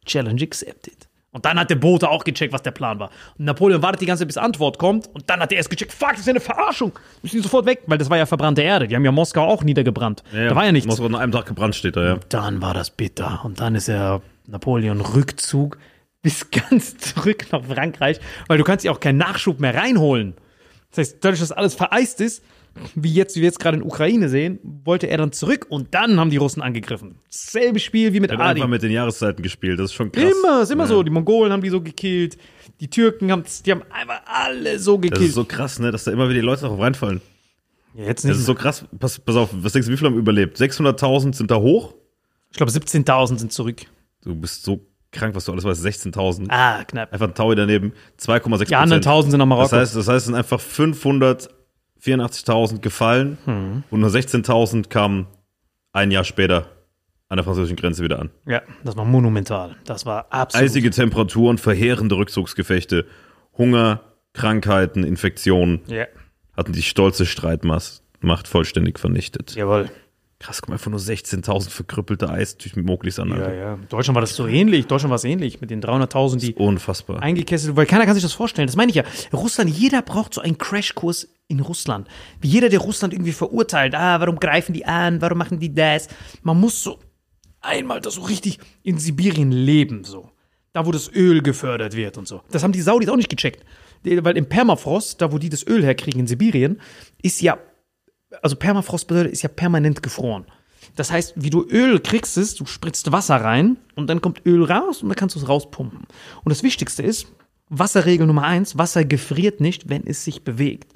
[0.07, 1.10] Challenge accepted.
[1.33, 3.11] Und dann hat der Bote auch gecheckt, was der Plan war.
[3.39, 5.09] Und Napoleon wartet die ganze Zeit, bis Antwort kommt.
[5.15, 6.93] Und dann hat er erst gecheckt, fuck, das ist ja eine Verarschung.
[7.23, 8.89] Müssen die sofort weg, weil das war ja verbrannte Erde.
[8.89, 10.25] Die haben ja Moskau auch niedergebrannt.
[10.33, 10.89] Ja, da war ja nichts.
[10.89, 12.19] Moskau an einem Tag gebrannt steht da, ja.
[12.29, 13.41] Dann war das bitter.
[13.45, 15.79] Und dann ist er Napoleon Rückzug
[16.23, 20.35] bis ganz zurück nach Frankreich, weil du kannst ja auch keinen Nachschub mehr reinholen.
[20.91, 22.43] Das heißt, dadurch, dass alles vereist ist,
[22.95, 26.19] wie jetzt, wie wir jetzt gerade in Ukraine sehen, wollte er dann zurück und dann
[26.21, 27.17] haben die Russen angegriffen.
[27.29, 28.41] Selbe Spiel wie mit Adi.
[28.43, 30.25] einfach mit den Jahreszeiten gespielt, das ist schon krass.
[30.25, 30.89] Immer, ist immer Ja.
[30.89, 31.03] so.
[31.03, 32.37] Die Mongolen haben die so gekillt.
[32.81, 35.29] Die Türken haben, die haben einfach alle so Das gekillt.
[35.29, 37.21] ist so krass, ne, dass da immer wieder die Leute darauf reinfallen.
[37.95, 38.39] ja, jetzt Das nicht.
[38.39, 38.85] ist so krass.
[38.99, 40.57] Pass, pass auf, was denkst du, wie viele haben überlebt?
[40.59, 41.95] 600.000 sind da hoch?
[42.51, 43.83] ich glaube, 17.000 sind zurück.
[44.25, 45.85] Du bist so krank, was du alles weißt.
[45.85, 46.47] 16.000.
[46.51, 47.13] Ah, knapp.
[47.13, 47.93] Einfach ein Taui daneben.
[48.21, 49.71] 2,6 Die anderen 1000 sind nach Marokko.
[49.71, 50.61] Das heißt, das heißt, es sind einfach
[52.03, 53.83] 584.000 gefallen Hm.
[53.91, 55.27] und nur 16.000 kamen
[55.93, 56.67] ein Jahr später
[57.29, 58.31] an der französischen Grenze wieder an.
[58.47, 59.77] ja, das war monumental.
[59.85, 60.65] Das war absolut.
[60.65, 63.07] Eisige Temperaturen, verheerende Rückzugsgefechte,
[63.57, 64.01] Hunger,
[64.33, 66.07] Krankheiten, Infektionen Ja,
[66.57, 68.03] hatten die stolze Streitmacht
[68.49, 69.55] vollständig vernichtet.
[69.55, 69.91] jawohl.
[70.41, 73.29] Krass, mal, einfach nur 16.000 verkrüppelte Eistücher mit Moglis an.
[73.29, 73.55] Ja, Alter.
[73.55, 73.75] ja.
[73.75, 74.87] In Deutschland war das so ähnlich.
[74.87, 77.23] Deutschland war es ähnlich mit den 300.000, die Unfassbar.
[77.23, 78.67] eingekesselt, weil keiner kann sich das vorstellen.
[78.67, 79.05] Das meine ich ja.
[79.35, 82.09] Russland, jeder braucht so einen Crashkurs in Russland.
[82.41, 83.95] Wie jeder, der Russland irgendwie verurteilt.
[83.95, 85.21] Ah, warum greifen die an?
[85.21, 86.09] Warum machen die das?
[86.43, 86.99] Man muss so
[87.61, 90.31] einmal das so richtig in Sibirien leben, so.
[90.73, 92.43] Da, wo das Öl gefördert wird und so.
[92.51, 93.65] Das haben die Saudis auch nicht gecheckt.
[94.05, 96.81] Weil im Permafrost, da wo die das Öl herkriegen in Sibirien,
[97.21, 97.59] ist ja,
[98.43, 100.47] also Permafrost bedeutet, ist ja permanent gefroren.
[100.97, 104.65] Das heißt, wie du Öl kriegst, ist, du spritzt Wasser rein und dann kommt Öl
[104.65, 106.01] raus und dann kannst du es rauspumpen.
[106.45, 107.27] Und das Wichtigste ist,
[107.69, 110.93] Wasserregel Nummer eins, Wasser gefriert nicht, wenn es sich bewegt.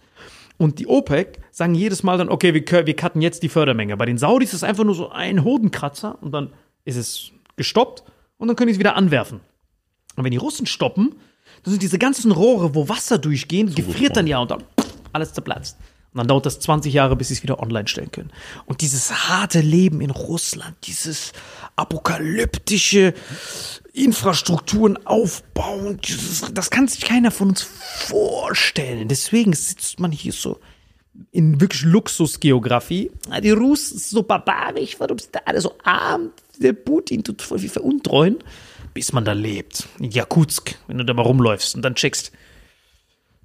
[0.57, 3.97] Und die OPEC sagen jedes Mal dann, okay, wir, wir cutten jetzt die Fördermenge.
[3.97, 6.53] Bei den Saudis ist es einfach nur so ein Hodenkratzer und dann
[6.85, 8.05] ist es gestoppt
[8.39, 9.41] und dann können die es wieder anwerfen.
[10.17, 11.15] Und wenn die Russen stoppen,
[11.63, 14.63] dann sind diese ganzen Rohre, wo Wasser durchgehen, gefriert dann ja und dann
[15.13, 15.79] alles zerplatzt.
[16.15, 18.31] Und dann dauert das 20 Jahre, bis sie es wieder online stellen können.
[18.67, 21.33] Und dieses harte Leben in Russland, dieses
[21.75, 23.15] apokalyptische
[23.93, 29.09] Infrastrukturen aufbauen, dieses, das kann sich keiner von uns vorstellen.
[29.09, 30.61] Deswegen sitzt man hier so
[31.33, 33.11] in wirklich Luxusgeografie.
[33.29, 36.31] Ah, Die Russen sind so barbarisch, warum sind da alle so arm?
[36.59, 38.39] Der Putin tut voll wie veruntreuen,
[38.95, 39.89] bis man da lebt.
[39.99, 42.31] In Jakutsk, wenn du da mal rumläufst und dann checkst.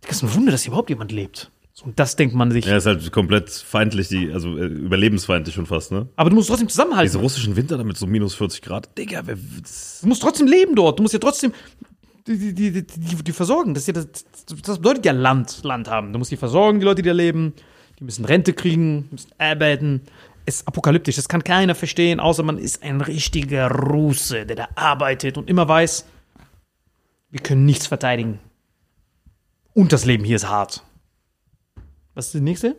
[0.01, 1.49] Das ist ein Wunder, dass hier überhaupt jemand lebt.
[1.83, 2.65] Und das denkt man sich.
[2.65, 6.07] Ja, ist halt komplett feindlich, die, also äh, überlebensfeindlich schon fast, ne?
[6.15, 7.11] Aber du musst trotzdem zusammenhalten.
[7.11, 8.97] Diese russischen Winter damit so minus 40 Grad.
[8.97, 10.99] Digga, wer, Du musst trotzdem leben dort.
[10.99, 11.53] Du musst ja trotzdem
[12.27, 13.73] die, die, die, die, die, versorgen.
[13.73, 14.07] Das, ja das,
[14.63, 16.13] das bedeutet ja Land, Land haben.
[16.13, 17.53] Du musst die versorgen, die Leute, die da leben.
[17.99, 20.01] Die müssen Rente kriegen, müssen arbeiten.
[20.45, 21.15] Es ist apokalyptisch.
[21.15, 25.67] Das kann keiner verstehen, außer man ist ein richtiger Russe, der da arbeitet und immer
[25.67, 26.05] weiß,
[27.31, 28.39] wir können nichts verteidigen.
[29.73, 30.83] Und das Leben hier ist hart.
[32.13, 32.75] Was ist das nächste?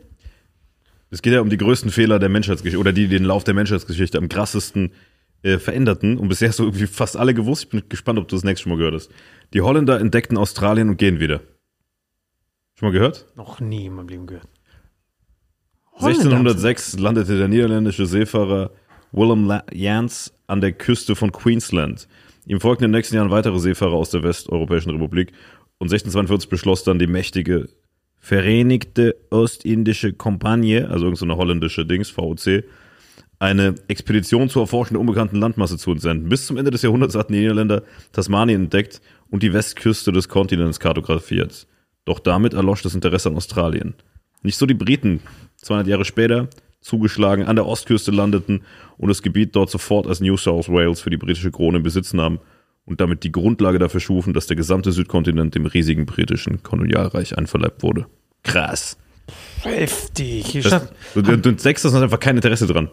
[1.10, 4.16] es geht ja um die größten Fehler der Menschheitsgeschichte oder die den Lauf der Menschheitsgeschichte
[4.18, 4.92] am krassesten
[5.42, 6.18] äh, veränderten.
[6.18, 7.64] Und bisher hast du irgendwie fast alle gewusst.
[7.64, 9.10] Ich bin gespannt, ob du das nächste schon mal gehört hast.
[9.52, 11.40] Die Holländer entdeckten Australien und gehen wieder.
[12.74, 13.26] Schon mal gehört?
[13.36, 14.48] Noch nie in meinem Leben gehört.
[15.94, 18.70] 1606 landete der niederländische Seefahrer
[19.12, 22.08] Willem Jans an der Küste von Queensland.
[22.46, 25.32] Ihm folgten in den nächsten Jahren weitere Seefahrer aus der Westeuropäischen Republik
[25.78, 27.68] und 1642 beschloss dann die mächtige
[28.20, 32.64] Vereinigte Ostindische Kompanie, also irgendeine so holländische Dings, VOC,
[33.38, 36.28] eine Expedition zur Erforschung der unbekannten Landmasse zu entsenden.
[36.28, 40.78] Bis zum Ende des Jahrhunderts hatten die Niederländer Tasmanien entdeckt und die Westküste des Kontinents
[40.78, 41.66] kartografiert.
[42.04, 43.94] Doch damit erlosch das Interesse an Australien.
[44.42, 45.20] Nicht so die Briten.
[45.56, 46.48] 200 Jahre später
[46.80, 48.62] zugeschlagen an der Ostküste landeten
[48.96, 52.12] und das Gebiet dort sofort als New South Wales für die britische Krone in Besitz
[52.12, 52.40] nahmen
[52.84, 57.82] und damit die Grundlage dafür schufen, dass der gesamte Südkontinent dem riesigen britischen Kolonialreich einverleibt
[57.82, 58.06] wurde.
[58.42, 58.96] Krass.
[59.62, 60.60] Heftig.
[60.62, 62.90] Das, du entdeckst, das hat einfach kein Interesse dran.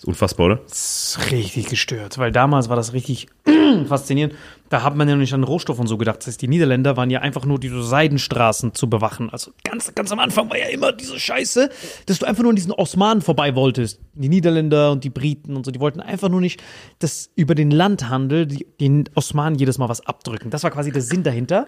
[0.00, 0.56] Ist unfassbar, oder?
[0.66, 3.26] Das ist richtig gestört, weil damals war das richtig
[3.86, 4.34] faszinierend.
[4.70, 6.20] Da hat man ja noch nicht an Rohstoff und so gedacht.
[6.20, 9.28] Das heißt, die Niederländer waren ja einfach nur diese Seidenstraßen zu bewachen.
[9.28, 11.68] Also ganz, ganz am Anfang war ja immer diese Scheiße,
[12.06, 14.00] dass du einfach nur an diesen Osmanen vorbei wolltest.
[14.14, 16.62] Die Niederländer und die Briten und so, die wollten einfach nur nicht,
[17.00, 20.48] dass über den Landhandel die, den Osmanen jedes Mal was abdrücken.
[20.48, 21.66] Das war quasi der Sinn dahinter.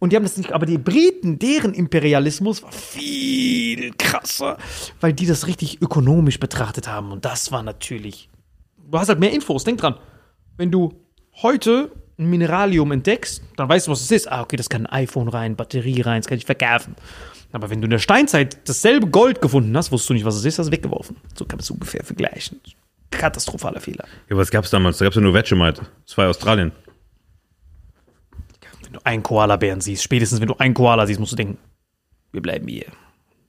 [0.00, 4.56] Und die haben das nicht, aber die Briten, deren Imperialismus war viel krasser,
[5.00, 7.12] weil die das richtig ökonomisch betrachtet haben.
[7.12, 8.30] Und das war natürlich
[8.90, 9.94] du hast halt mehr Infos, denk dran.
[10.56, 10.92] Wenn du
[11.42, 14.30] heute ein Mineralium entdeckst, dann weißt du, was es ist.
[14.30, 16.96] Ah, okay, das kann ein iPhone rein, Batterie rein, das kann ich verkaufen.
[17.52, 20.44] Aber wenn du in der Steinzeit dasselbe Gold gefunden hast, wusstest du nicht, was es
[20.44, 21.16] ist, hast du weggeworfen.
[21.36, 22.60] So kann man es ungefähr vergleichen.
[23.10, 24.04] Katastrophaler Fehler.
[24.28, 24.98] Ja, was gab's damals?
[24.98, 25.82] Da gab's ja nur Vegemite.
[26.06, 26.70] Das war Australien.
[28.90, 31.58] Wenn du einen Koalabären siehst, spätestens wenn du einen Koala siehst, musst du denken,
[32.32, 32.86] wir bleiben hier.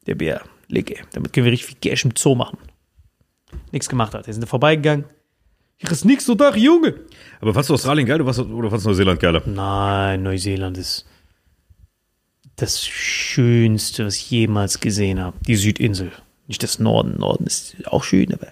[0.06, 0.98] Der Bär, Lecke.
[1.14, 2.60] Damit können wir richtig viel Cash im Zoo machen.
[3.72, 4.28] Nichts gemacht hat.
[4.28, 5.06] Wir sind da vorbeigegangen.
[5.78, 6.94] Hier ist nix so da, Junge.
[7.40, 9.42] Aber fandst du Australien geil oder fandst du, oder fandst du Neuseeland geiler?
[9.48, 11.08] Nein, Neuseeland ist
[12.58, 15.38] das Schönste, was ich jemals gesehen habe.
[15.48, 16.12] Die Südinsel.
[16.46, 17.18] Nicht das Norden.
[17.18, 18.50] Norden ist auch schön, aber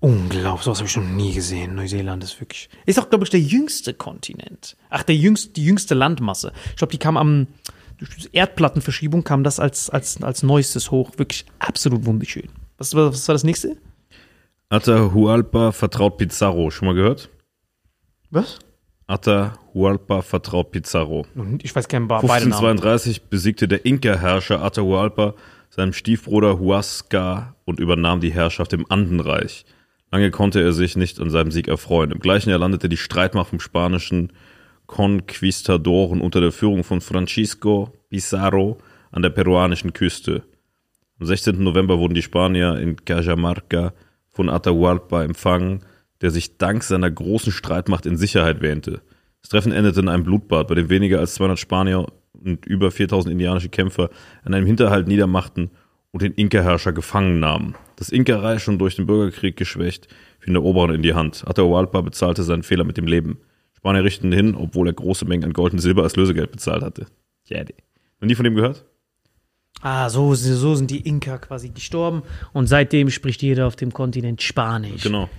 [0.00, 0.64] unglaublich.
[0.64, 1.74] Sowas habe ich noch nie gesehen.
[1.74, 2.68] Neuseeland ist wirklich.
[2.86, 4.76] Ist auch, glaube ich, der jüngste Kontinent.
[4.88, 6.52] Ach, der jüngste, die jüngste Landmasse.
[6.70, 7.46] Ich glaube, die kam am.
[7.98, 11.10] Durch die Erdplattenverschiebung kam das als, als, als neuestes hoch.
[11.18, 12.48] Wirklich absolut wunderschön.
[12.78, 13.76] Was, war- was war das nächste?
[14.70, 16.70] Atahualpa vertraut Pizarro.
[16.70, 17.28] Schon mal gehört?
[18.30, 18.58] Was?
[19.06, 21.26] Atahualpa vertraut Pizarro.
[21.62, 22.32] Ich weiß keinen beide Namen.
[22.36, 25.34] 1532 besiegte der Inka-Herrscher Atahualpa
[25.68, 29.64] seinen Stiefbruder Huasca und übernahm die Herrschaft im Andenreich.
[30.10, 32.10] Lange konnte er sich nicht an seinem Sieg erfreuen.
[32.10, 34.32] Im gleichen Jahr landete die Streitmacht vom spanischen
[34.86, 38.78] Conquistadoren unter der Führung von Francisco Pizarro
[39.12, 40.42] an der peruanischen Küste.
[41.20, 41.62] Am 16.
[41.62, 43.92] November wurden die Spanier in Cajamarca
[44.28, 45.84] von Atahualpa empfangen,
[46.22, 49.02] der sich dank seiner großen Streitmacht in Sicherheit wähnte.
[49.42, 53.32] Das Treffen endete in einem Blutbad, bei dem weniger als 200 Spanier und über 4000
[53.32, 54.10] indianische Kämpfer
[54.42, 55.70] an einem Hinterhalt niedermachten
[56.12, 57.74] und den Inka-Herrscher gefangen nahmen.
[57.96, 61.44] Das Inka-Reich, schon durch den Bürgerkrieg geschwächt, fiel der Eroberer in die Hand.
[61.46, 63.38] Atahualpa bezahlte seinen Fehler mit dem Leben.
[63.76, 67.06] Spanier richteten hin, obwohl er große Mengen an Gold und Silber als Lösegeld bezahlt hatte.
[67.46, 67.74] Ja, die.
[68.20, 68.84] Noch nie von dem gehört?
[69.82, 74.42] Ah, so, so sind die Inka quasi gestorben und seitdem spricht jeder auf dem Kontinent
[74.42, 75.02] Spanisch.
[75.02, 75.30] Genau.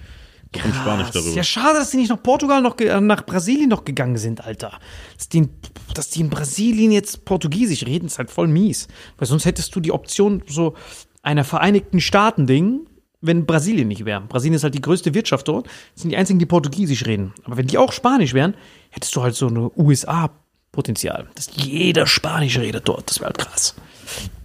[0.54, 1.14] Kommt Spanisch Krass.
[1.14, 1.36] darüber.
[1.36, 4.80] Ja, schade, dass die nicht nach Portugal noch, äh, nach Brasilien noch gegangen sind, Alter.
[5.18, 5.50] Dass die, in,
[5.94, 8.88] dass die in Brasilien jetzt Portugiesisch reden, ist halt voll mies.
[9.18, 10.76] Weil sonst hättest du die Option so
[11.24, 12.82] einer Vereinigten Staaten-Ding,
[13.22, 14.22] wenn Brasilien nicht wäre.
[14.22, 17.34] Brasilien ist halt die größte Wirtschaft dort, das sind die einzigen, die Portugiesisch reden.
[17.44, 18.56] Aber wenn die auch Spanisch wären,
[18.90, 21.30] hättest du halt so eine USA-Potenzial.
[21.36, 23.76] Dass jeder Spanisch redet dort, das wäre halt krass.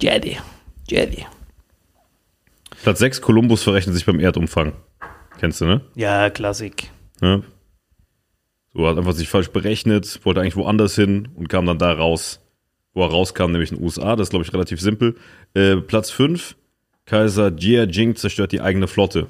[0.00, 0.36] Jedi.
[0.88, 1.26] Jedi.
[2.82, 4.74] Platz 6, Kolumbus verrechnet sich beim Erdumfang.
[5.38, 5.80] Kennst du, ne?
[5.94, 6.90] Ja, Klassik.
[7.20, 7.42] Ja.
[8.72, 12.40] So hat einfach sich falsch berechnet, wollte eigentlich woanders hin und kam dann da raus,
[12.92, 14.16] wo er rauskam, nämlich in den USA.
[14.16, 15.16] Das ist, glaube ich, relativ simpel.
[15.54, 16.56] Äh, Platz 5,
[17.06, 19.28] Kaiser Jia Jing zerstört die eigene Flotte.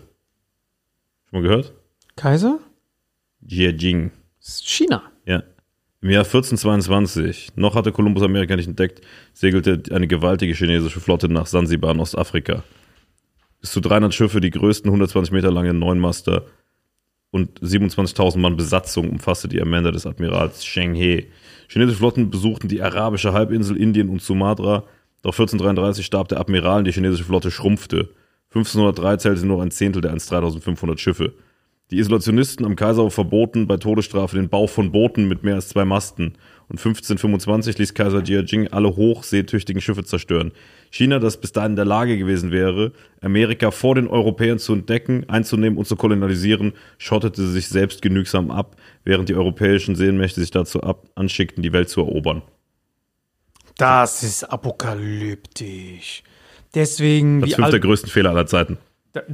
[1.31, 1.75] Schon mal gehört?
[2.17, 2.59] Kaiser?
[3.41, 4.11] Jia Jing.
[4.41, 5.03] China.
[5.27, 5.43] Ja.
[6.01, 9.01] Im Jahr 1422, noch hatte Kolumbus Amerika nicht entdeckt,
[9.33, 12.63] segelte eine gewaltige chinesische Flotte nach Sansibar in Ostafrika.
[13.61, 16.45] Bis zu 300 Schiffe, die größten 120 Meter lange Neunmaster
[17.31, 21.27] und 27.000 Mann Besatzung umfasste die Amanda des Admirals Cheng He.
[21.69, 24.85] Chinesische Flotten besuchten die arabische Halbinsel, Indien und Sumatra.
[25.23, 28.11] Doch 1433 starb der Admiral und die chinesische Flotte schrumpfte.
[28.55, 31.35] 1503 zählte nur ein Zehntel der einst 3500 Schiffe.
[31.91, 35.85] Die Isolationisten am Kaiserhof verboten bei Todesstrafe den Bau von Booten mit mehr als zwei
[35.85, 36.39] Masten.
[36.69, 40.53] Und 1525 ließ Kaiser Jia Jing alle hochseetüchtigen Schiffe zerstören.
[40.91, 45.29] China, das bis dahin in der Lage gewesen wäre, Amerika vor den Europäern zu entdecken,
[45.29, 50.83] einzunehmen und zu kolonialisieren, schottete sich selbst genügsam ab, während die europäischen Seenmächte sich dazu
[50.83, 52.43] ab anschickten, die Welt zu erobern.
[53.79, 56.23] Das ist apokalyptisch.
[56.75, 58.79] Deswegen, ist fünf der alt, größten Fehler aller Zeiten.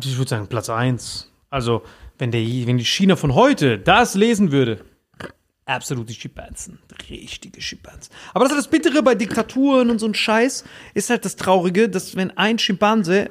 [0.01, 1.31] Ich würde sagen Platz 1.
[1.51, 1.83] Also,
[2.19, 4.85] wenn, der, wenn die China von heute das lesen würde,
[5.67, 6.79] absolute Schimpansen.
[7.09, 8.13] Richtige Schimpansen.
[8.35, 11.89] Aber das ist das Bittere bei Diktaturen und so ein Scheiß, ist halt das Traurige,
[11.89, 13.31] dass wenn ein Schimpanse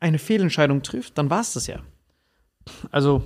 [0.00, 1.80] eine Fehlentscheidung trifft, dann war es das ja.
[2.90, 3.22] Also,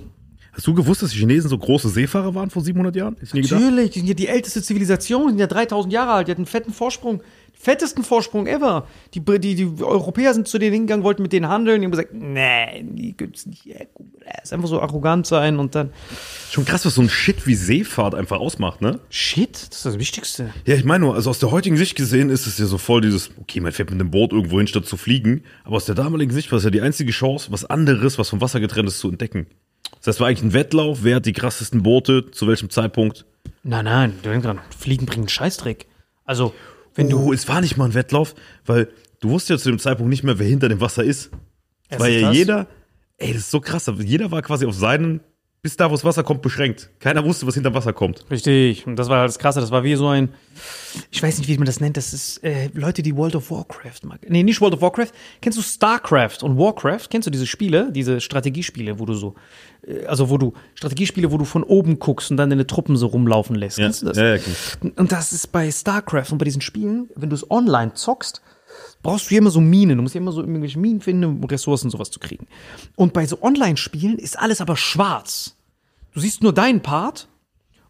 [0.57, 3.15] Hast du gewusst, dass die Chinesen so große Seefahrer waren vor 700 Jahren?
[3.31, 6.41] Natürlich, die sind ja die älteste Zivilisation, die sind ja 3000 Jahre alt, die hatten
[6.41, 7.21] einen fetten Vorsprung,
[7.59, 8.87] fettesten Vorsprung ever.
[9.13, 12.13] Die, die, die Europäer sind zu denen hingegangen, wollten mit denen handeln, die haben gesagt,
[12.13, 13.65] nee, die gibt's nicht.
[13.65, 14.07] Ja, gut,
[14.41, 15.91] ist einfach so arrogant sein und dann,
[16.49, 18.99] Schon krass, was so ein Shit wie Seefahrt einfach ausmacht, ne?
[19.09, 20.53] shit, das ist das Wichtigste.
[20.65, 23.01] Ja, ich meine nur, also aus der heutigen Sicht gesehen ist es ja so voll
[23.01, 25.43] dieses, okay, man fährt mit einem Boot irgendwo hin, statt zu fliegen.
[25.65, 28.39] Aber aus der damaligen Sicht war es ja die einzige Chance, was anderes, was vom
[28.39, 29.47] Wasser getrennt ist, zu entdecken.
[29.99, 33.25] Das heißt, war eigentlich ein Wettlauf, wer hat die krassesten Boote, zu welchem Zeitpunkt.
[33.63, 35.87] Nein, nein, du denkst dran, Fliegen bringen einen Scheißdreck.
[36.23, 36.53] Also,
[36.97, 37.31] wenn du.
[37.33, 38.89] es war nicht mal ein Wettlauf, weil
[39.21, 41.31] du wusstest ja zu dem Zeitpunkt nicht mehr, wer hinter dem Wasser ist.
[41.89, 42.37] Erstens weil ja das.
[42.37, 42.67] jeder,
[43.17, 45.21] ey, das ist so krass, jeder war quasi auf seinen,
[45.67, 46.89] bis da, wo das Wasser kommt, beschränkt.
[47.01, 48.23] Keiner wusste, was hinterm Wasser kommt.
[48.31, 50.29] Richtig, und das war halt das Krasse, das war wie so ein,
[51.11, 54.05] ich weiß nicht, wie man das nennt, das ist äh, Leute, die World of Warcraft
[54.05, 54.21] mag.
[54.29, 55.09] Nee, nicht World of Warcraft.
[55.41, 57.09] Kennst du StarCraft und Warcraft?
[57.09, 59.35] Kennst du diese Spiele, diese Strategiespiele, wo du so,
[59.85, 63.07] äh, also wo du, Strategiespiele, wo du von oben guckst und dann deine Truppen so
[63.07, 63.75] rumlaufen lässt.
[63.75, 64.15] Kennst du das?
[64.15, 67.51] Ja, ja, kenn Und das ist bei StarCraft und bei diesen Spielen, wenn du es
[67.51, 68.41] online zockst,
[69.03, 69.97] brauchst du hier immer so Minen.
[69.97, 72.47] Du musst hier immer so irgendwelche Minen finden, um Ressourcen sowas zu kriegen.
[72.95, 75.56] Und bei so Online-Spielen ist alles aber schwarz.
[76.13, 77.27] Du siehst nur deinen Part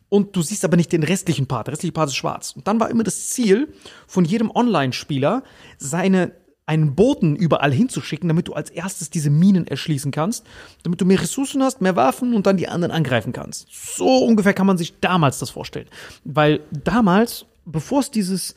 [0.09, 1.67] und du siehst aber nicht den restlichen Part.
[1.67, 2.53] Der restliche Part ist schwarz.
[2.55, 3.73] Und dann war immer das Ziel
[4.07, 5.43] von jedem Online-Spieler,
[5.77, 6.31] seine
[6.67, 10.45] einen Boten überall hinzuschicken, damit du als erstes diese Minen erschließen kannst,
[10.83, 13.67] damit du mehr Ressourcen hast, mehr Waffen und dann die anderen angreifen kannst.
[13.71, 15.87] So ungefähr kann man sich damals das vorstellen.
[16.25, 18.53] Weil damals, bevor es dieses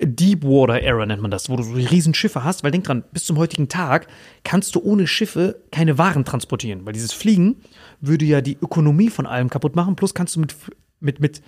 [0.00, 3.26] Deepwater Era nennt man das, wo du so riesen Schiffe hast, weil denk dran, bis
[3.26, 4.08] zum heutigen Tag
[4.42, 7.56] kannst du ohne Schiffe keine Waren transportieren, weil dieses Fliegen
[8.00, 10.56] würde ja die Ökonomie von allem kaputt machen, plus kannst du mit,
[10.98, 11.42] mit, mit,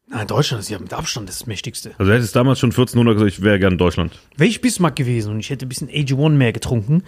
[0.08, 1.90] Nein, Deutschland ist ja mit Abstand das mächtigste.
[1.98, 4.16] Also du hättest damals schon 1400 gesagt, ich wäre gerne in Deutschland.
[4.36, 7.02] Wäre ich Bismarck gewesen und ich hätte ein bisschen AG1 mehr getrunken,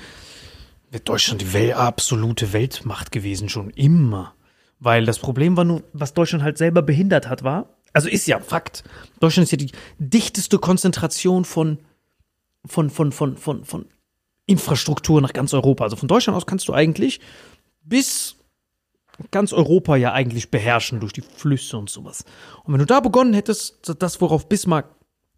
[0.91, 4.35] wäre Deutschland die Wel absolute Weltmacht gewesen, schon immer.
[4.81, 8.41] Weil das Problem war nur, was Deutschland halt selber behindert hat, war, also ist ja
[8.41, 8.85] Fakt,
[9.21, 11.79] Deutschland ist ja die dichteste Konzentration von,
[12.67, 13.87] von, von, von, von, von
[14.47, 15.85] Infrastruktur nach ganz Europa.
[15.85, 17.21] Also von Deutschland aus kannst du eigentlich
[17.83, 18.37] bis
[19.31, 22.25] ganz Europa ja eigentlich beherrschen durch die Flüsse und sowas.
[22.65, 24.95] Und wenn du da begonnen hättest, das, worauf Bismarck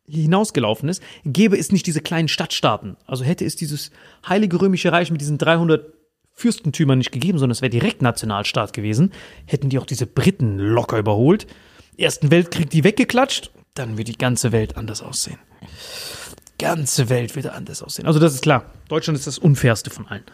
[0.06, 2.96] hinausgelaufen ist, gäbe es nicht diese kleinen Stadtstaaten.
[3.06, 3.90] Also hätte es dieses
[4.28, 5.92] Heilige Römische Reich mit diesen 300
[6.32, 9.12] Fürstentümern nicht gegeben, sondern es wäre direkt Nationalstaat gewesen,
[9.46, 11.46] hätten die auch diese Briten locker überholt.
[11.96, 15.38] Ersten Weltkrieg die weggeklatscht, dann wird die ganze Welt anders aussehen.
[16.60, 18.06] Ganze Welt wird anders aussehen.
[18.06, 18.64] Also das ist klar.
[18.88, 20.24] Deutschland ist das unfairste von allen.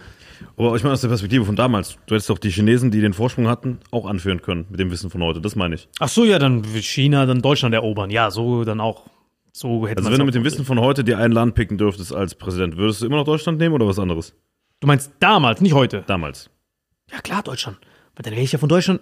[0.57, 1.97] Aber ich meine aus der Perspektive von damals.
[2.07, 5.11] Du hättest doch die Chinesen, die den Vorsprung hatten, auch anführen können mit dem Wissen
[5.11, 5.41] von heute.
[5.41, 5.89] Das meine ich.
[5.99, 8.11] Ach so, ja, dann wird China, dann Deutschland erobern.
[8.11, 9.05] Ja, so dann auch.
[9.53, 12.15] So hätte Also wenn du mit dem Wissen von heute dir ein Land picken dürftest
[12.15, 14.35] als Präsident, würdest du immer noch Deutschland nehmen oder was anderes?
[14.81, 16.05] Du meinst damals, nicht heute.
[16.07, 16.51] Damals.
[17.11, 17.79] Ja, klar, Deutschland.
[18.15, 19.01] Weil dann wäre ich ja von Deutschland,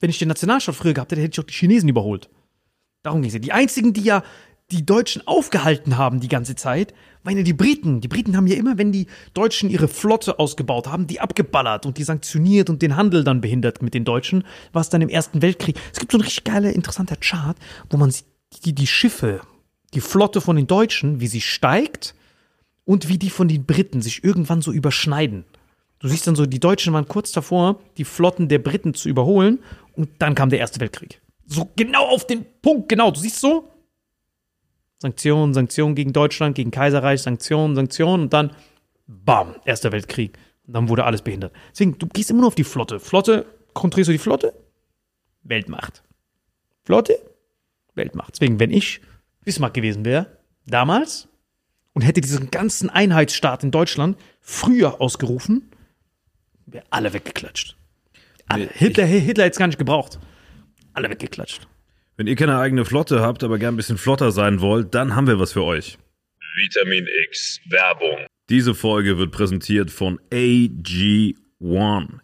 [0.00, 2.30] wenn ich den Nationalstaat früher gehabt hätte, hätte ich auch die Chinesen überholt.
[3.02, 3.40] Darum ging es ja.
[3.40, 4.22] Die einzigen, die ja
[4.70, 6.94] die Deutschen aufgehalten haben die ganze Zeit,
[7.26, 8.00] ja die Briten.
[8.00, 11.98] Die Briten haben ja immer, wenn die Deutschen ihre Flotte ausgebaut haben, die abgeballert und
[11.98, 15.76] die sanktioniert und den Handel dann behindert mit den Deutschen, was dann im Ersten Weltkrieg.
[15.92, 17.56] Es gibt so ein richtig geiler, interessanter Chart,
[17.90, 18.26] wo man sieht,
[18.64, 19.40] die, die Schiffe,
[19.94, 22.14] die Flotte von den Deutschen, wie sie steigt
[22.84, 25.44] und wie die von den Briten sich irgendwann so überschneiden.
[25.98, 29.60] Du siehst dann so, die Deutschen waren kurz davor, die Flotten der Briten zu überholen
[29.94, 31.20] und dann kam der Erste Weltkrieg.
[31.46, 33.10] So genau auf den Punkt, genau.
[33.10, 33.68] Du siehst so,
[35.04, 38.52] Sanktionen, Sanktionen gegen Deutschland, gegen Kaiserreich, Sanktionen, Sanktionen und dann,
[39.06, 40.38] bam, Erster Weltkrieg.
[40.66, 41.52] Und dann wurde alles behindert.
[41.72, 42.98] Deswegen, du gehst immer nur auf die Flotte.
[42.98, 43.44] Flotte,
[43.74, 44.54] kontrollierst du die Flotte?
[45.42, 46.02] Weltmacht.
[46.84, 47.18] Flotte?
[47.94, 48.32] Weltmacht.
[48.32, 49.02] Deswegen, wenn ich
[49.44, 51.28] Bismarck gewesen wäre, damals,
[51.92, 55.70] und hätte diesen ganzen Einheitsstaat in Deutschland früher ausgerufen,
[56.64, 57.76] wäre alle weggeklatscht.
[58.48, 58.70] Alle.
[58.72, 60.18] Hitler, Hitler hätte es gar nicht gebraucht.
[60.94, 61.68] Alle weggeklatscht.
[62.16, 65.26] Wenn ihr keine eigene Flotte habt, aber gern ein bisschen flotter sein wollt, dann haben
[65.26, 65.98] wir was für euch.
[66.56, 68.26] Vitamin X Werbung.
[68.48, 71.34] Diese Folge wird präsentiert von AG1.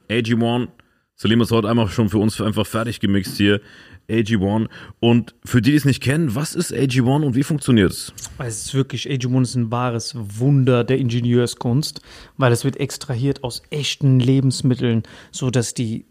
[0.09, 0.68] AG1,
[1.16, 3.61] Salim ist heute einmal schon für uns einfach fertig gemixt hier.
[4.09, 4.68] AG1.
[5.01, 8.12] Und für die, die es nicht kennen, was ist AG1 und wie funktioniert es?
[8.38, 12.01] Es ist wirklich, AG1 ist ein wahres Wunder der Ingenieurskunst,
[12.36, 16.07] weil es wird extrahiert aus echten Lebensmitteln, sodass die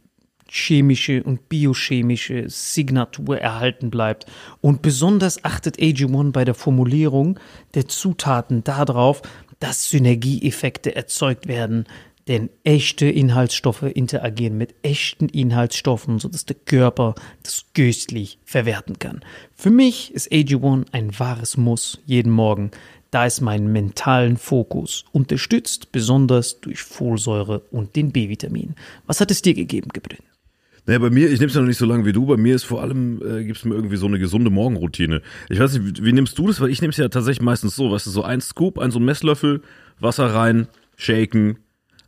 [0.50, 4.26] chemische und biochemische Signatur erhalten bleibt.
[4.62, 7.40] Und besonders achtet AG1 bei der Formulierung
[7.74, 9.22] der Zutaten darauf,
[9.60, 11.86] dass Synergieeffekte erzeugt werden,
[12.28, 19.22] denn echte Inhaltsstoffe interagieren mit echten Inhaltsstoffen, sodass der Körper das göstlich verwerten kann.
[19.56, 22.70] Für mich ist AG1 ein wahres Muss jeden Morgen,
[23.10, 28.76] da es meinen mentalen Fokus unterstützt, besonders durch Folsäure und den B-Vitamin.
[29.08, 30.20] Was hat es dir gegeben, Gebrünn?
[30.90, 32.56] Naja, bei mir, ich nehme es ja noch nicht so lange wie du, bei mir
[32.56, 35.22] ist vor allem, äh, gibt es mir irgendwie so eine gesunde Morgenroutine.
[35.48, 36.60] Ich weiß nicht, wie, wie nimmst du das?
[36.62, 38.98] Weil ich nehme es ja tatsächlich meistens so, weißt du, so ein Scoop, ein so
[38.98, 39.62] ein Messlöffel,
[40.00, 40.68] Wasser rein,
[40.98, 41.60] shaken,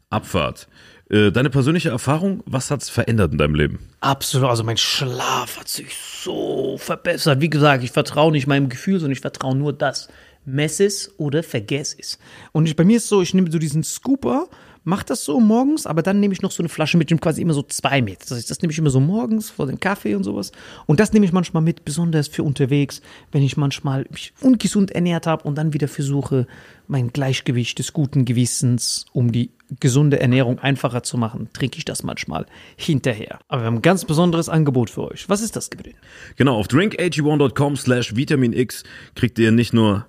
[0.09, 0.67] Abfahrt.
[1.11, 3.77] Äh, deine persönliche Erfahrung, was hat's verändert in deinem Leben?
[3.99, 7.39] Absolut, also mein Schlaf hat sich so verbessert.
[7.39, 10.07] Wie gesagt, ich vertraue nicht meinem Gefühl, sondern ich vertraue nur das.
[10.43, 12.17] Mess es oder vergess es.
[12.51, 14.47] Und ich, bei mir ist so, ich nehme so diesen Scooper,
[14.83, 17.53] mache das so morgens, aber dann nehme ich noch so eine Flasche mit, quasi immer
[17.53, 18.21] so zwei mit.
[18.21, 20.51] Das, heißt, das nehme ich immer so morgens vor dem Kaffee und sowas.
[20.87, 23.01] Und das nehme ich manchmal mit, besonders für unterwegs,
[23.31, 26.47] wenn ich manchmal mich ungesund ernährt habe und dann wieder versuche,
[26.87, 32.03] mein Gleichgewicht des guten Gewissens, um die gesunde Ernährung einfacher zu machen, trinke ich das
[32.03, 33.39] manchmal hinterher.
[33.47, 35.29] Aber wir haben ein ganz besonderes Angebot für euch.
[35.29, 35.97] Was ist das, Gebrüder?
[36.35, 38.83] Genau, auf drinkag1.com slash Vitamin X
[39.15, 40.05] kriegt ihr nicht nur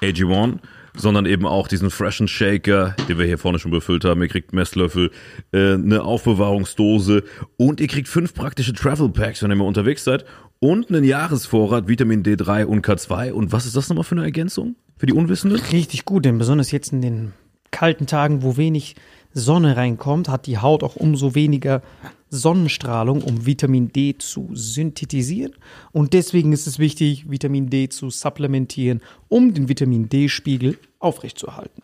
[0.00, 0.58] AG1,
[0.96, 4.22] sondern eben auch diesen freshen Shaker, den wir hier vorne schon befüllt haben.
[4.22, 5.10] Ihr kriegt Messlöffel,
[5.52, 7.24] äh, eine Aufbewahrungsdose
[7.56, 10.24] und ihr kriegt fünf praktische Travel Packs, wenn ihr mal unterwegs seid
[10.60, 13.32] und einen Jahresvorrat Vitamin D3 und K2.
[13.32, 15.60] Und was ist das nochmal für eine Ergänzung für die Unwissenden?
[15.72, 17.32] Richtig gut, denn besonders jetzt in den
[17.70, 18.94] kalten Tagen, wo wenig
[19.34, 21.82] Sonne reinkommt, hat die Haut auch umso weniger
[22.30, 25.52] Sonnenstrahlung, um Vitamin D zu synthetisieren.
[25.92, 31.82] Und deswegen ist es wichtig, Vitamin D zu supplementieren, um den Vitamin D-Spiegel aufrechtzuerhalten.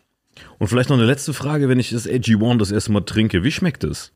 [0.59, 3.51] Und vielleicht noch eine letzte Frage, wenn ich das AG1 das erste Mal trinke, wie
[3.51, 4.11] schmeckt es?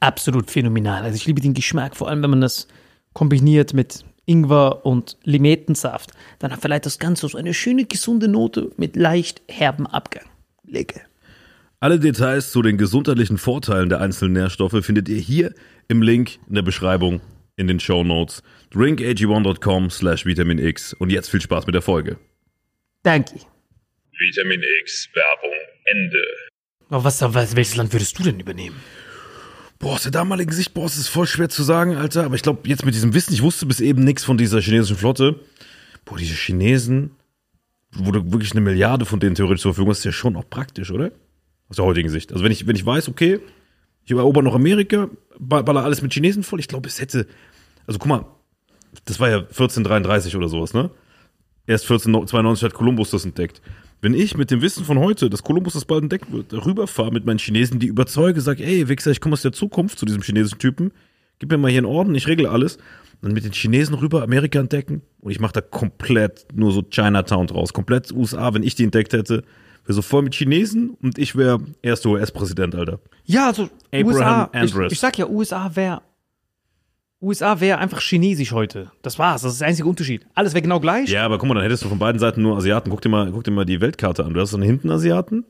[0.00, 1.02] Absolut phänomenal.
[1.02, 2.68] Also ich liebe den Geschmack, vor allem wenn man das
[3.12, 6.12] kombiniert mit Ingwer und Limettensaft.
[6.38, 10.26] Dann hat vielleicht das Ganze so eine schöne, gesunde Note mit leicht herben Abgang.
[10.64, 11.00] Lecker.
[11.80, 15.54] Alle Details zu den gesundheitlichen Vorteilen der einzelnen Nährstoffe findet ihr hier
[15.86, 17.20] im Link in der Beschreibung
[17.54, 18.42] in den Show Notes.
[18.72, 20.92] drinkag1.com slash Vitamin X.
[20.94, 22.18] Und jetzt viel Spaß mit der Folge.
[23.04, 23.34] Danke.
[24.18, 26.22] Vitamin X Werbung Ende.
[26.90, 28.76] Aber was, was, welches Land würdest du denn übernehmen?
[29.78, 32.24] Boah, aus der damaligen Sicht, boah, es ist voll schwer zu sagen, Alter.
[32.24, 34.96] Aber ich glaube, jetzt mit diesem Wissen, ich wusste bis eben nichts von dieser chinesischen
[34.96, 35.38] Flotte.
[36.04, 37.12] Boah, diese Chinesen,
[37.92, 40.50] wo du wirklich eine Milliarde von denen theoretisch zur Verfügung hast, ist ja schon auch
[40.50, 41.12] praktisch, oder?
[41.68, 42.32] Aus der heutigen Sicht.
[42.32, 43.40] Also wenn ich, wenn ich weiß, okay,
[44.04, 47.26] ich erober noch Amerika, baller alles mit Chinesen voll, ich glaube, es hätte,
[47.86, 48.24] also guck mal,
[49.04, 50.90] das war ja 1433 oder sowas, ne?
[51.66, 53.60] Erst 1492 hat Kolumbus das entdeckt.
[54.00, 57.26] Wenn ich mit dem Wissen von heute, dass Kolumbus das bald entdeckt wird, rüberfahre mit
[57.26, 60.58] meinen Chinesen, die überzeuge, sage, ey, Wichser, ich komme aus der Zukunft zu diesem chinesischen
[60.58, 60.92] Typen,
[61.38, 62.78] gib mir mal hier einen Orden, ich regle alles,
[63.20, 67.48] dann mit den Chinesen rüber Amerika entdecken und ich mache da komplett nur so Chinatown
[67.48, 69.42] draus, komplett USA, wenn ich die entdeckt hätte,
[69.88, 73.00] wäre so voll mit Chinesen und ich wäre erster US-Präsident, Alter.
[73.24, 74.92] Ja, also Abraham USA, ich, Andrews.
[74.92, 76.02] ich sag ja, USA wäre
[77.20, 78.92] USA wäre einfach chinesisch heute.
[79.02, 79.42] Das war's.
[79.42, 80.24] Das ist der einzige Unterschied.
[80.34, 81.08] Alles wäre genau gleich.
[81.10, 82.90] Ja, aber guck mal, dann hättest du von beiden Seiten nur Asiaten.
[82.90, 84.34] Guck dir mal, guck dir mal die Weltkarte an.
[84.34, 85.44] Du hast dann hinten Asiaten,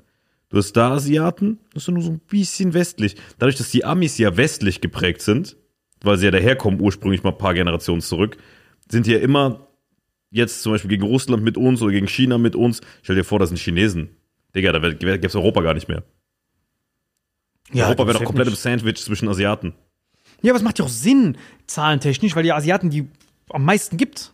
[0.48, 3.16] du hast da Asiaten, das ist nur so ein bisschen westlich.
[3.38, 5.56] Dadurch, dass die Amis ja westlich geprägt sind,
[6.02, 8.38] weil sie ja daherkommen, ursprünglich mal ein paar Generationen zurück,
[8.88, 9.68] sind die ja immer
[10.30, 12.80] jetzt zum Beispiel gegen Russland mit uns oder gegen China mit uns.
[13.02, 14.10] Stell dir vor, das sind Chinesen.
[14.54, 16.02] Digga, da gäbe es Europa gar nicht mehr.
[17.74, 19.74] Europa wäre doch komplett im Sandwich zwischen Asiaten.
[20.42, 21.36] Ja, aber es macht ja auch Sinn,
[21.66, 23.08] zahlentechnisch, weil die Asiaten die
[23.50, 24.32] am meisten gibt.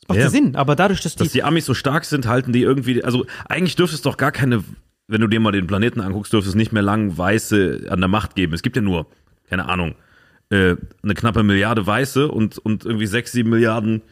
[0.00, 0.30] Das macht ja, Ja.
[0.30, 1.24] Sinn, aber dadurch, dass die.
[1.24, 4.32] Dass die Amis so stark sind, halten die irgendwie, also eigentlich dürfte es doch gar
[4.32, 4.64] keine,
[5.06, 8.08] wenn du dir mal den Planeten anguckst, dürfte es nicht mehr lang Weiße an der
[8.08, 8.52] Macht geben.
[8.52, 9.06] Es gibt ja nur,
[9.48, 9.94] keine Ahnung,
[10.50, 14.02] äh, eine knappe Milliarde Weiße und, und irgendwie sechs, sieben Milliarden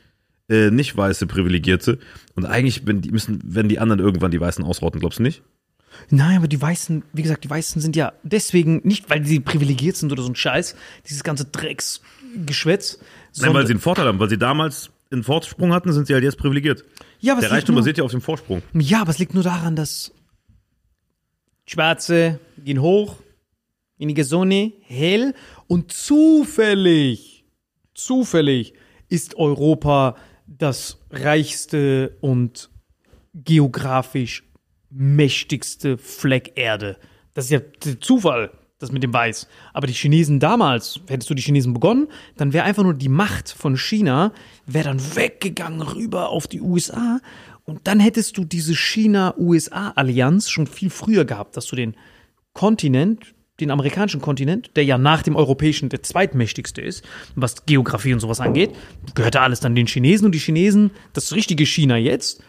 [0.48, 1.98] äh, nicht weiße Privilegierte.
[2.34, 5.42] Und eigentlich wenn die müssen, werden die anderen irgendwann die Weißen ausrotten, glaubst du nicht?
[6.10, 9.96] Nein, aber die Weißen, wie gesagt, die Weißen sind ja deswegen nicht, weil sie privilegiert
[9.96, 10.74] sind oder so ein Scheiß,
[11.08, 12.98] dieses ganze Drecksgeschwätz.
[13.38, 16.24] Nein, weil sie einen Vorteil haben, weil sie damals einen Vorsprung hatten, sind sie halt
[16.24, 16.84] jetzt privilegiert.
[17.20, 18.62] ja, aber Der Reichtum basiert ja auf dem Vorsprung.
[18.74, 20.12] ja, aber es liegt nur daran, dass
[21.66, 23.16] Schwarze gehen hoch,
[23.96, 25.34] in die Sonne, hell
[25.68, 27.44] und zufällig,
[27.94, 28.74] zufällig
[29.08, 30.16] ist Europa
[30.46, 32.70] das reichste und
[33.34, 34.44] geografisch
[34.90, 36.96] mächtigste Fleck Erde.
[37.34, 39.48] Das ist ja der Zufall, das mit dem Weiß.
[39.72, 43.48] Aber die Chinesen damals, hättest du die Chinesen begonnen, dann wäre einfach nur die Macht
[43.48, 44.32] von China,
[44.66, 47.20] wäre dann weggegangen rüber auf die USA.
[47.64, 51.96] Und dann hättest du diese China-USA-Allianz schon viel früher gehabt, dass du den
[52.52, 57.04] Kontinent, den amerikanischen Kontinent, der ja nach dem europäischen der zweitmächtigste ist,
[57.36, 58.74] was Geografie und sowas angeht,
[59.14, 62.42] gehörte alles dann den Chinesen und die Chinesen, das richtige China jetzt,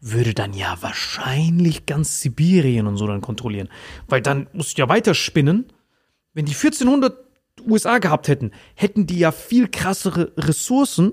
[0.00, 3.68] würde dann ja wahrscheinlich ganz Sibirien und so dann kontrollieren.
[4.08, 5.66] Weil dann musst du ja weiterspinnen.
[6.32, 7.16] Wenn die 1400
[7.66, 11.12] USA gehabt hätten, hätten die ja viel krassere Ressourcen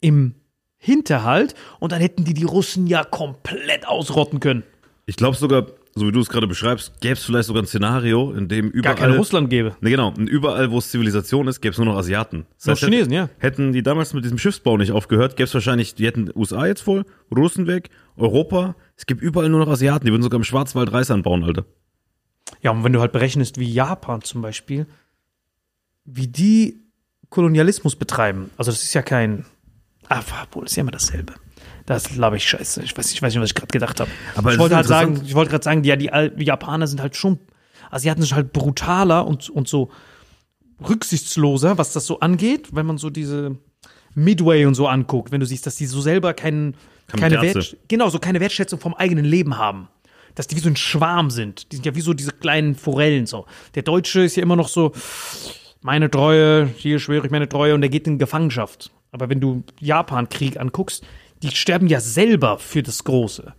[0.00, 0.34] im
[0.78, 4.64] Hinterhalt und dann hätten die die Russen ja komplett ausrotten können.
[5.06, 8.32] Ich glaube sogar, so wie du es gerade beschreibst, gäbe es vielleicht sogar ein Szenario,
[8.32, 8.94] in dem Gar überall.
[8.94, 9.76] kein Russland gäbe.
[9.80, 10.08] Ne, genau.
[10.08, 12.46] Und überall, wo es Zivilisation ist, gäbe es nur noch Asiaten.
[12.56, 13.28] Das Noch Chinesen, ja.
[13.38, 16.82] Hätten die damals mit diesem Schiffsbau nicht aufgehört, gäbe es wahrscheinlich, die hätten USA jetzt
[16.82, 18.76] voll, Russen weg, Europa.
[18.96, 20.04] Es gibt überall nur noch Asiaten.
[20.06, 21.64] Die würden sogar im Schwarzwald Reis anbauen, Alter.
[22.62, 24.86] Ja, und wenn du halt berechnest, wie Japan zum Beispiel,
[26.04, 26.80] wie die
[27.30, 29.44] Kolonialismus betreiben, also das ist ja kein.
[30.08, 31.34] Ah, obwohl, das ist ja immer dasselbe.
[31.86, 32.82] Das laber ich scheiße.
[32.82, 34.10] Ich weiß, nicht- ich weiß nicht, was ich gerade gedacht habe.
[34.36, 37.00] Aber ich wollte halt sagen, ich wollte gerade sagen, ja, die, Al- die Japaner sind
[37.00, 37.38] halt schon,
[37.90, 39.90] Asiaten sind halt brutaler und, und so
[40.86, 43.56] rücksichtsloser, was das so angeht, wenn man so diese
[44.14, 46.74] Midway und so anguckt, wenn du siehst, dass die so selber keinen,
[47.20, 47.36] keine.
[47.42, 49.88] Wert, genau, so keine Wertschätzung vom eigenen Leben haben.
[50.36, 51.70] Dass die wie so ein Schwarm sind.
[51.72, 53.46] Die sind ja wie so diese kleinen Forellen so.
[53.74, 54.92] Der Deutsche ist ja immer noch so,
[55.82, 58.92] meine Treue, hier schwöre ich meine Treue und der geht in Gefangenschaft.
[59.10, 61.04] Aber wenn du Japan-Krieg anguckst,
[61.42, 63.54] die sterben ja selber für das Große.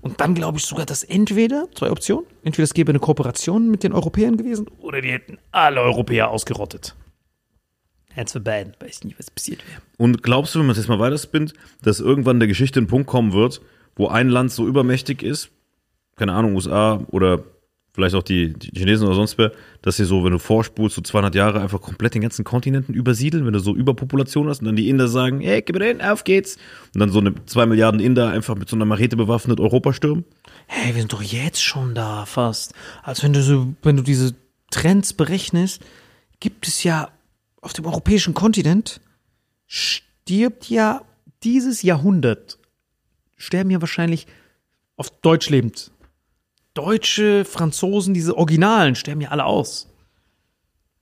[0.00, 3.82] Und dann glaube ich sogar, dass entweder, zwei Optionen, entweder es gäbe eine Kooperation mit
[3.82, 6.94] den Europäern gewesen oder die hätten alle Europäer ausgerottet.
[8.14, 9.82] Eins für beiden, weiß nicht, was passiert wäre.
[9.98, 11.52] Und glaubst du, wenn man das jetzt mal weiterspinnt,
[11.82, 13.60] dass irgendwann der Geschichte ein Punkt kommen wird,
[13.94, 15.50] wo ein Land so übermächtig ist,
[16.16, 17.42] keine Ahnung, USA oder
[17.96, 19.50] vielleicht auch die, die Chinesen oder sonst wer,
[19.82, 23.44] dass sie so, wenn du vorspulst, so 200 Jahre einfach komplett den ganzen Kontinenten übersiedeln,
[23.44, 26.22] wenn du so Überpopulation hast und dann die Inder sagen, hey, gib mir den, auf
[26.22, 26.56] geht's.
[26.94, 30.24] Und dann so eine 2 Milliarden Inder einfach mit so einer Machete bewaffnet Europa stürmen.
[30.66, 32.74] Hey, wir sind doch jetzt schon da fast.
[33.02, 34.34] Als wenn du so, wenn du diese
[34.70, 35.82] Trends berechnest,
[36.38, 37.08] gibt es ja
[37.62, 39.00] auf dem europäischen Kontinent
[39.66, 41.02] stirbt ja
[41.42, 42.58] dieses Jahrhundert
[43.36, 44.26] sterben ja wahrscheinlich
[44.96, 45.90] auf Deutsch lebend.
[46.76, 49.88] Deutsche, Franzosen, diese Originalen sterben ja alle aus.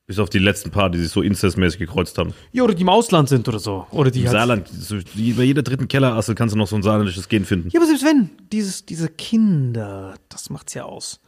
[0.06, 2.34] Bis auf die letzten paar, die sich so incestmäßig gekreuzt haben.
[2.52, 3.86] Ja, oder die im Ausland sind oder so.
[3.90, 6.76] Oder die Im halt Saarland, so, die- bei jeder dritten Kellerassel kannst du noch so
[6.76, 7.70] ein saarländisches Gen finden.
[7.72, 11.20] Ja, aber selbst wenn, dieses, diese Kinder, das macht's ja aus.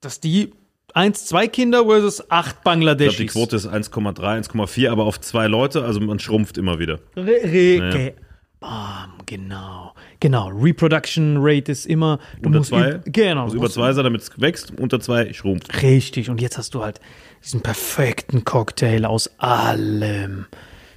[0.00, 0.52] Dass die
[0.94, 3.16] eins, zwei Kinder versus acht Ich glaube, Bangladeschis.
[3.18, 7.00] die Quote ist 1,3, 1,4, aber auf zwei Leute, also man schrumpft immer wieder.
[7.14, 8.12] Re Re ge
[8.60, 9.94] Bam, genau.
[10.18, 12.18] Genau, Reproduction Rate ist immer.
[12.40, 13.44] Du Unter musst zwei, Genau.
[13.44, 15.80] muss du über zwei sein, damit es wächst, unter zwei schrumpft.
[15.82, 17.00] Richtig, und jetzt hast du halt
[17.44, 20.46] diesen perfekten Cocktail aus allem.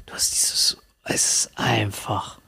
[0.08, 0.78] Du hast dieses.
[1.04, 2.40] Es ist einfach.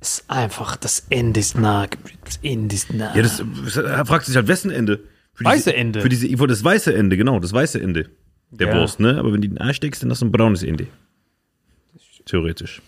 [0.00, 0.76] Es ist einfach.
[0.76, 1.86] Das Ende ist nah.
[2.24, 3.14] Das Ende ist nah.
[3.16, 3.42] Ja, das,
[3.74, 5.00] das fragt sich halt, wessen Ende?
[5.32, 6.00] Für Weiße diese, Ende.
[6.02, 8.10] Für diese, das weiße Ende, genau, das weiße Ende
[8.50, 8.74] der Ja.
[8.74, 9.18] Wurst, ne?
[9.18, 10.86] Aber wenn du den Arsch steckst, dann hast du ein braunes Ende.
[12.26, 12.82] Theoretisch.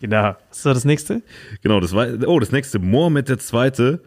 [0.00, 0.36] Genau.
[0.48, 1.22] Was war das nächste?
[1.62, 2.78] Genau, das war, oh, das nächste.
[2.78, 3.98] Mohammed II.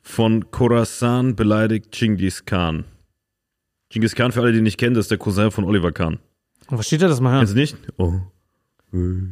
[0.00, 2.84] von Khorasan beleidigt Genghis Khan.
[3.90, 6.18] Genghis Khan, für alle, die ihn nicht kennen, das ist der Cousin von Oliver Khan.
[6.68, 7.08] Und was steht da?
[7.08, 7.68] Das mal Kennst hören.
[7.68, 7.92] du nicht?
[7.96, 8.20] Oh.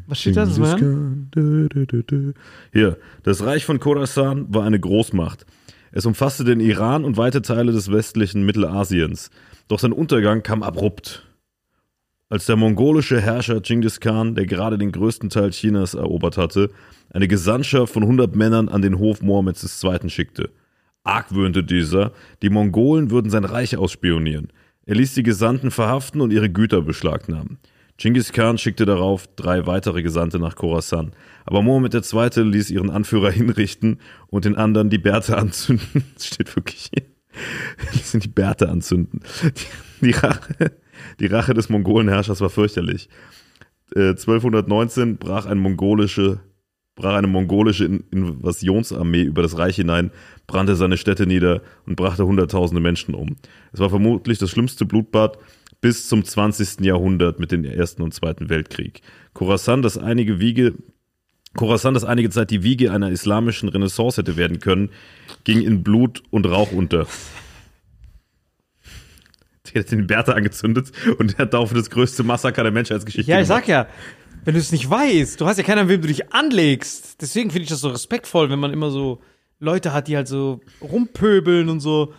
[0.06, 0.44] Was steht da?
[0.44, 2.32] Das mal du.
[2.72, 5.46] Hier, das Reich von Khorasan war eine Großmacht.
[5.92, 9.30] Es umfasste den Iran und weite Teile des westlichen Mittelasiens.
[9.68, 11.26] Doch sein Untergang kam abrupt.
[12.28, 16.70] Als der mongolische Herrscher Genghis Khan, der gerade den größten Teil Chinas erobert hatte,
[17.10, 20.10] eine Gesandtschaft von 100 Männern an den Hof Mohammeds II.
[20.10, 20.50] schickte.
[21.04, 22.12] Argwöhnte dieser,
[22.42, 24.52] die Mongolen würden sein Reich ausspionieren.
[24.86, 27.58] Er ließ die Gesandten verhaften und ihre Güter beschlagnahmen.
[27.96, 31.12] Genghis Khan schickte darauf drei weitere Gesandte nach Khorasan.
[31.44, 32.42] Aber Mohammed II.
[32.42, 36.02] ließ ihren Anführer hinrichten und den anderen die Bärte anzünden.
[36.14, 37.04] Das steht wirklich hier.
[37.94, 39.20] Die sind die Bärte anzünden.
[39.42, 40.72] Die, die Rache.
[41.20, 43.08] Die Rache des Mongolenherrschers war fürchterlich.
[43.94, 46.40] Äh, 1219 brach, ein mongolische,
[46.94, 50.10] brach eine mongolische In- Invasionsarmee über das Reich hinein,
[50.46, 53.36] brannte seine Städte nieder und brachte hunderttausende Menschen um.
[53.72, 55.38] Es war vermutlich das schlimmste Blutbad
[55.80, 56.80] bis zum 20.
[56.84, 59.02] Jahrhundert mit dem Ersten und Zweiten Weltkrieg.
[59.34, 60.74] Khorasan, das einige Wiege
[61.54, 64.90] Khorasan, das einige Zeit die Wiege einer islamischen Renaissance hätte werden können,
[65.44, 67.06] ging in Blut und Rauch unter.
[69.74, 73.40] Der hat den Bertha angezündet und der hat daraufhin das größte Massaker der Menschheitsgeschichte Ja,
[73.40, 73.64] ich gemacht.
[73.66, 73.86] sag ja,
[74.44, 77.20] wenn du es nicht weißt, du hast ja keinen, an wem du dich anlegst.
[77.20, 79.20] Deswegen finde ich das so respektvoll, wenn man immer so
[79.58, 82.12] Leute hat, die halt so rumpöbeln und so.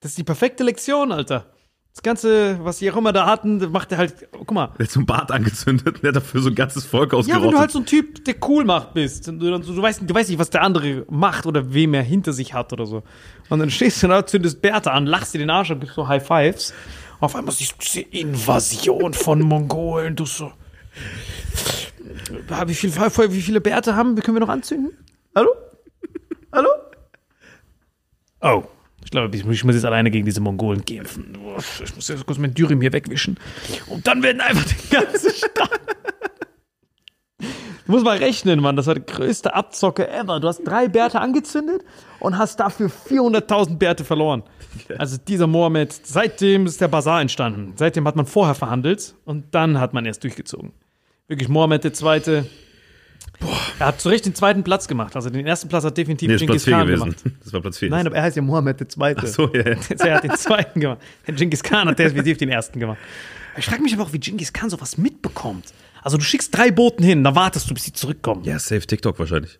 [0.00, 1.51] Das ist die perfekte Lektion, Alter.
[1.94, 4.68] Das Ganze, was die auch immer da hatten, macht er halt, guck mal.
[4.78, 7.18] Der hat so einen Bart angezündet und der hat dafür so ein ganzes Volk Ja,
[7.18, 7.44] ausgerottet.
[7.44, 9.82] wenn du halt so ein Typ, der cool macht bist und du, dann so, du,
[9.82, 12.86] weißt, du weißt nicht, was der andere macht oder wem er hinter sich hat oder
[12.86, 13.02] so.
[13.50, 16.08] Und dann stehst du da, zündest Bertha an, lachst dir den Arsch und gibst so
[16.08, 16.72] High Fives.
[17.20, 20.50] Und auf einmal siehst du diese Invasion von Mongolen, du so.
[22.66, 24.22] Wie, viel, wie viele Bärte haben wir?
[24.22, 24.92] Können wir noch anzünden?
[25.36, 25.50] Hallo?
[26.52, 26.68] Hallo?
[28.40, 28.64] Oh.
[29.12, 31.36] Ich glaube, ich muss jetzt alleine gegen diese Mongolen kämpfen.
[31.84, 33.38] Ich muss jetzt kurz mein Dürüm hier wegwischen.
[33.88, 35.80] Und dann werden einfach die ganze Stadt.
[37.38, 38.74] Du musst mal rechnen, Mann.
[38.74, 40.40] Das war der größte Abzocke ever.
[40.40, 41.84] Du hast drei Bärte angezündet
[42.20, 44.44] und hast dafür 400.000 Bärte verloren.
[44.96, 47.74] Also dieser Mohammed, seitdem ist der Bazar entstanden.
[47.76, 50.72] Seitdem hat man vorher verhandelt und dann hat man erst durchgezogen.
[51.28, 51.92] Wirklich Mohammed der
[53.38, 53.52] Zweite.
[53.78, 55.16] Er hat zu Recht den zweiten Platz gemacht.
[55.16, 57.02] Also den ersten Platz hat definitiv nee, Genghis 4 Khan gewesen.
[57.02, 57.24] gemacht.
[57.42, 57.90] Das war Platz 4.
[57.90, 59.22] Nein, aber er heißt ja Mohammed der Zweite.
[59.24, 59.76] Ach so, ja, ja.
[59.98, 61.00] Er hat den zweiten gemacht.
[61.26, 62.98] Der Genghis Khan hat definitiv den ersten gemacht.
[63.56, 65.72] Ich frage mich aber auch, wie Genghis Khan sowas mitbekommt.
[66.02, 68.44] Also du schickst drei Boten hin, da wartest du, bis sie zurückkommen.
[68.44, 69.58] Ja, safe TikTok wahrscheinlich.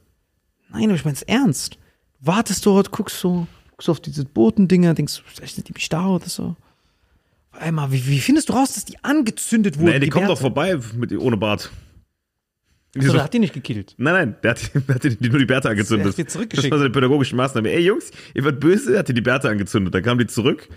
[0.70, 1.78] Nein, aber ich mein's ernst.
[2.20, 6.28] Wartest dort, guckst so, guckst auf diese Botendinger, denkst, vielleicht sind die mich da oder
[6.28, 6.56] so.
[7.52, 9.90] Einmal, wie, wie findest du raus, dass die angezündet wurden?
[9.90, 10.34] Nee, die kommt Bärte?
[10.34, 11.70] doch vorbei mit, ohne Bart.
[12.94, 13.12] So, Wieso?
[13.14, 13.94] der hat die nicht gekillt.
[13.96, 16.06] Nein, nein, der hat, der hat die, nur die Bärte angezündet.
[16.06, 16.66] Er hat die zurückgeschickt.
[16.66, 17.70] Das war seine pädagogische Maßnahme.
[17.72, 19.94] Ey, Jungs, ihr werdet böse, hat die die Bärte angezündet.
[19.94, 20.68] Dann kam die zurück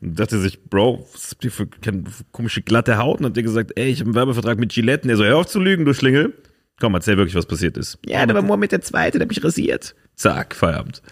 [0.00, 3.20] und dachte sich, Bro, was habt ihr für, keine komische glatte Haut?
[3.20, 5.04] Und hat dir gesagt, ey, ich habe einen Werbevertrag mit Gillette.
[5.04, 6.34] Und er so, hör auf zu lügen, du Schlingel.
[6.80, 7.98] Komm, erzähl wirklich, was passiert ist.
[8.04, 9.94] Ja, der war Mohammed der Zweite, der hat mich rasiert.
[10.16, 11.02] Zack, Feierabend.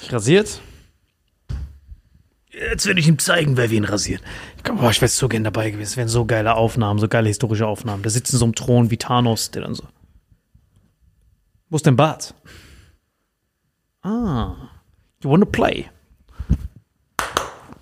[0.00, 0.60] Dich rasiert?
[2.52, 4.22] Jetzt werde ich ihm zeigen, wer wen rasiert.
[4.64, 5.90] Boah, ich wäre so gern dabei gewesen.
[5.90, 8.02] Es wären so geile Aufnahmen, so geile historische Aufnahmen.
[8.02, 9.84] Da sitzen so im Thron wie Thanos, der dann so.
[11.68, 12.34] Wo ist dein Bart?
[14.02, 14.70] Ah,
[15.22, 15.90] you wanna play?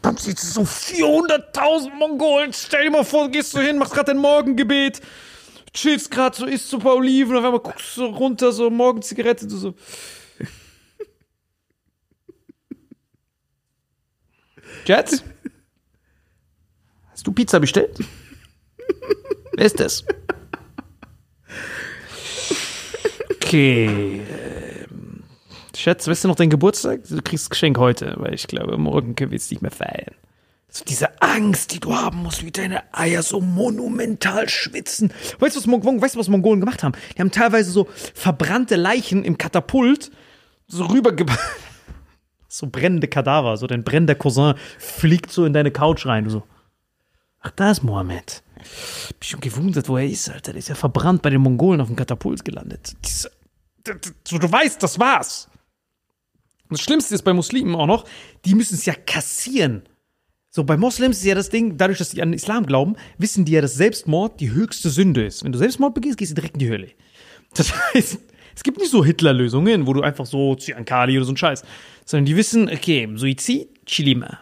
[0.00, 2.52] Dann du so 400.000 Mongolen.
[2.52, 5.00] Stell dir mal vor, gehst du hin, machst gerade dein Morgengebet,
[5.72, 8.70] chillst gerade so, isst so ein paar Oliven, auf einmal guckst du so runter, so
[8.70, 9.74] Morgenzigarette, du so.
[14.86, 15.24] Jets?
[17.10, 17.98] Hast du Pizza bestellt?
[19.56, 20.04] Wer ist das?
[23.44, 24.22] Okay.
[24.30, 25.22] ähm,
[25.76, 27.02] Schatz, weißt du noch deinen Geburtstag?
[27.08, 30.14] Du kriegst das Geschenk heute, weil ich glaube, morgen können wir es nicht mehr feiern.
[30.70, 35.12] So diese Angst, die du haben musst, wie deine Eier so monumental schwitzen.
[35.38, 36.94] Weißt du, was, Mon weißt was Mongolen gemacht haben?
[37.16, 40.10] Die haben teilweise so verbrannte Leichen im Katapult
[40.66, 41.38] so rübergebracht.
[42.46, 46.22] So brennende Kadaver, so dein brennender Cousin fliegt so in deine Couch rein.
[46.22, 46.44] Du so,
[47.44, 48.42] ach, da ist Mohammed.
[48.54, 50.52] Bin schon gewundert, wo er ist, Alter.
[50.52, 52.94] Der ist ja verbrannt bei den Mongolen auf dem Katapult gelandet.
[53.84, 55.48] Du weißt, das war's.
[56.70, 58.04] Das Schlimmste ist bei Muslimen auch noch,
[58.44, 59.82] die müssen es ja kassieren.
[60.48, 63.44] So, bei Moslems ist ja das Ding, dadurch, dass die an den Islam glauben, wissen
[63.44, 65.44] die ja, dass Selbstmord die höchste Sünde ist.
[65.44, 66.90] Wenn du Selbstmord begehst, gehst du direkt in die Hölle.
[67.54, 68.18] Das heißt,
[68.56, 71.64] es gibt nicht so Hitler-Lösungen, wo du einfach so Cyankali oder so ein Scheiß,
[72.06, 74.38] sondern die wissen, okay, Suizid, Chilima.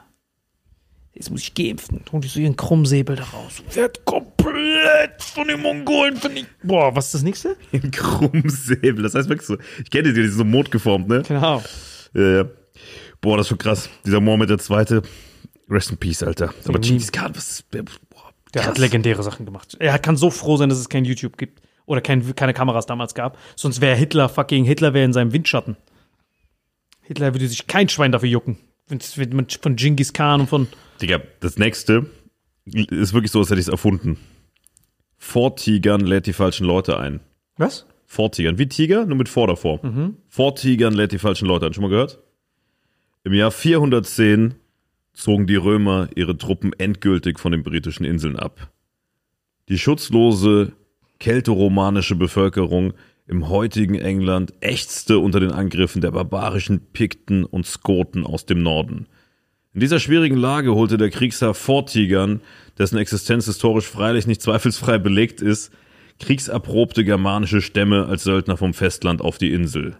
[1.14, 2.02] Jetzt muss ich kämpfen.
[2.10, 3.62] Und ich so ihren Krummsäbel da raus.
[3.72, 6.54] Wird komplett von den Mongolen vernichtet.
[6.62, 7.56] Boah, was ist das nächste?
[7.72, 9.02] Ein Krummsäbel.
[9.02, 9.58] Das heißt wirklich so.
[9.82, 11.22] Ich kenne die, die sind so mondgeformt, ne?
[11.26, 11.62] Genau.
[12.14, 12.44] Ja, ja.
[13.20, 13.88] Boah, das ist schon krass.
[14.06, 15.02] Dieser Mohammed der Zweite.
[15.68, 16.52] Rest in Peace, Alter.
[16.66, 17.70] Aber Genghis Khan, was ist.
[17.70, 17.82] Boah,
[18.54, 19.76] Der hat legendäre Sachen gemacht.
[19.78, 21.62] Er kann so froh sein, dass es kein YouTube gibt.
[21.84, 23.36] Oder kein, keine Kameras damals gab.
[23.56, 25.76] Sonst wäre Hitler fucking Hitler wäre in seinem Windschatten.
[27.02, 28.56] Hitler würde sich kein Schwein dafür jucken.
[28.88, 29.00] Wenn
[29.36, 30.68] man von Genghis Khan und von.
[31.02, 32.06] Digga, das nächste
[32.64, 34.18] ist wirklich so, als hätte ich es erfunden.
[35.18, 37.20] Vor Tigern lädt die falschen Leute ein.
[37.56, 37.86] Was?
[38.06, 38.58] Vor Tigern.
[38.58, 39.80] Wie Tiger, nur mit vor davor.
[40.28, 41.72] Vor Tigern lädt die falschen Leute ein.
[41.72, 42.18] Schon mal gehört?
[43.24, 44.54] Im Jahr 410
[45.12, 48.72] zogen die Römer ihre Truppen endgültig von den britischen Inseln ab.
[49.68, 50.72] Die schutzlose
[51.18, 52.94] keltoromanische Bevölkerung
[53.26, 59.06] im heutigen England ächzte unter den Angriffen der barbarischen Pikten und Skoten aus dem Norden.
[59.74, 62.42] In dieser schwierigen Lage holte der Kriegsherr Vortigern,
[62.78, 65.72] dessen Existenz historisch freilich nicht zweifelsfrei belegt ist,
[66.18, 69.96] kriegserprobte germanische Stämme als Söldner vom Festland auf die Insel.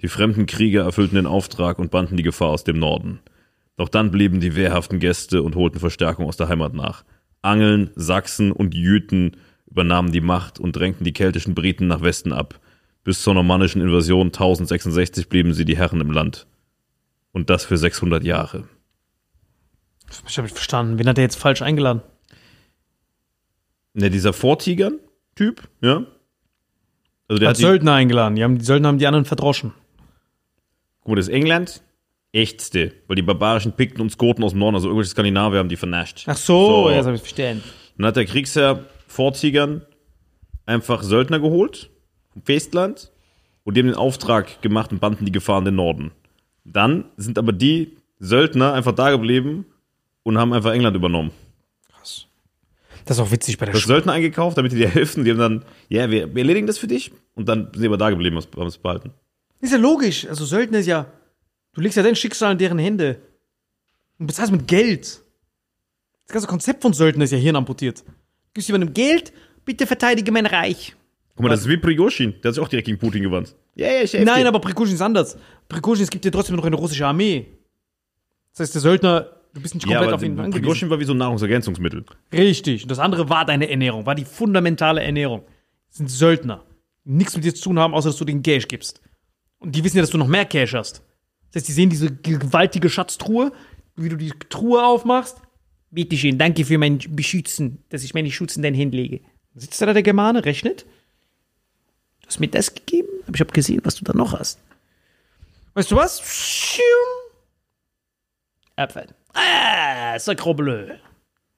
[0.00, 3.20] Die fremden Krieger erfüllten den Auftrag und banden die Gefahr aus dem Norden.
[3.76, 7.04] Doch dann blieben die wehrhaften Gäste und holten Verstärkung aus der Heimat nach.
[7.40, 9.36] Angeln, Sachsen und Jüten
[9.70, 12.58] übernahmen die Macht und drängten die keltischen Briten nach Westen ab.
[13.04, 16.48] Bis zur normannischen Invasion 1066 blieben sie die Herren im Land.
[17.30, 18.64] Und das für 600 Jahre.
[20.28, 20.98] Ich habe nicht verstanden.
[20.98, 22.02] Wen hat er jetzt falsch eingeladen?
[23.94, 26.06] Ne, dieser Vortigern-Typ, ja?
[27.28, 28.36] Also der Hat hat die, Söldner eingeladen.
[28.36, 29.72] Die, haben, die Söldner haben die anderen verdroschen.
[31.00, 31.82] Guck mal, das England,
[32.32, 35.76] echtste, weil die barbarischen Pikten und Skoten aus dem Norden, also irgendwelche Skandinavier, haben die
[35.76, 36.24] vernascht.
[36.26, 36.90] Ach so, So.
[36.90, 37.62] jetzt habe ich verstanden.
[37.96, 39.82] Dann hat der Kriegsherr Vortigern
[40.66, 41.90] einfach Söldner geholt
[42.32, 43.10] vom Festland
[43.64, 46.12] und die haben den Auftrag gemacht und banden die Gefahr in den Norden.
[46.64, 49.66] Dann sind aber die Söldner einfach da geblieben
[50.28, 51.30] und haben einfach England übernommen.
[53.06, 53.94] Das ist auch witzig bei der Das Schule.
[53.94, 55.24] Söldner eingekauft, damit die dir helfen.
[55.24, 57.10] Die haben dann, ja, wir, wir erledigen das für dich.
[57.34, 59.14] Und dann sind die aber da geblieben, haben es behalten.
[59.62, 60.26] Ist ja logisch.
[60.28, 61.06] Also Söldner ist ja.
[61.72, 63.18] Du legst ja dein Schicksal in deren Hände.
[64.18, 65.22] Und bezahlst mit Geld.
[66.26, 68.00] Das ganze Konzept von Söldner ist ja hirnamputiert.
[68.00, 68.12] Du
[68.52, 69.32] gibst jemandem Geld,
[69.64, 70.94] bitte verteidige mein Reich.
[71.34, 72.34] Guck mal, das ist wie Prigozhin.
[72.42, 73.54] Der hat sich auch direkt gegen Putin gewandt.
[73.74, 74.48] Ja, ja, ich helfe Nein, dir.
[74.48, 75.38] aber Prigozhin ist anders.
[75.66, 77.46] Prigozhin, es gibt ja trotzdem noch eine russische Armee.
[78.52, 80.62] Das heißt, der Söldner, du bist nicht Ja, komplett aber auf ihn angewiesen.
[80.62, 82.04] Prigozhin war wie so ein Nahrungsergänzungsmittel.
[82.32, 82.84] Richtig.
[82.84, 85.44] Und das andere war deine Ernährung, war die fundamentale Ernährung.
[85.88, 86.64] Das sind Söldner.
[87.04, 89.00] Die nichts mit dir zu tun haben, außer dass du den Cash gibst.
[89.58, 91.02] Und die wissen ja, dass du noch mehr Cash hast.
[91.50, 93.52] Das heißt, die sehen diese gewaltige Schatztruhe,
[93.96, 95.40] wie du die Truhe aufmachst.
[95.90, 99.20] Bitte schön, danke für mein Beschützen, dass ich meine Schutz in dein Hand lege.
[99.54, 100.84] Sitzt da der Germane, rechnet.
[102.20, 104.60] Du hast mir das gegeben, aber ich habe gesehen, was du da noch hast.
[105.74, 106.22] Weißt du was?
[108.76, 109.08] Abfall.
[109.38, 110.88] Ah, Sacre bleu.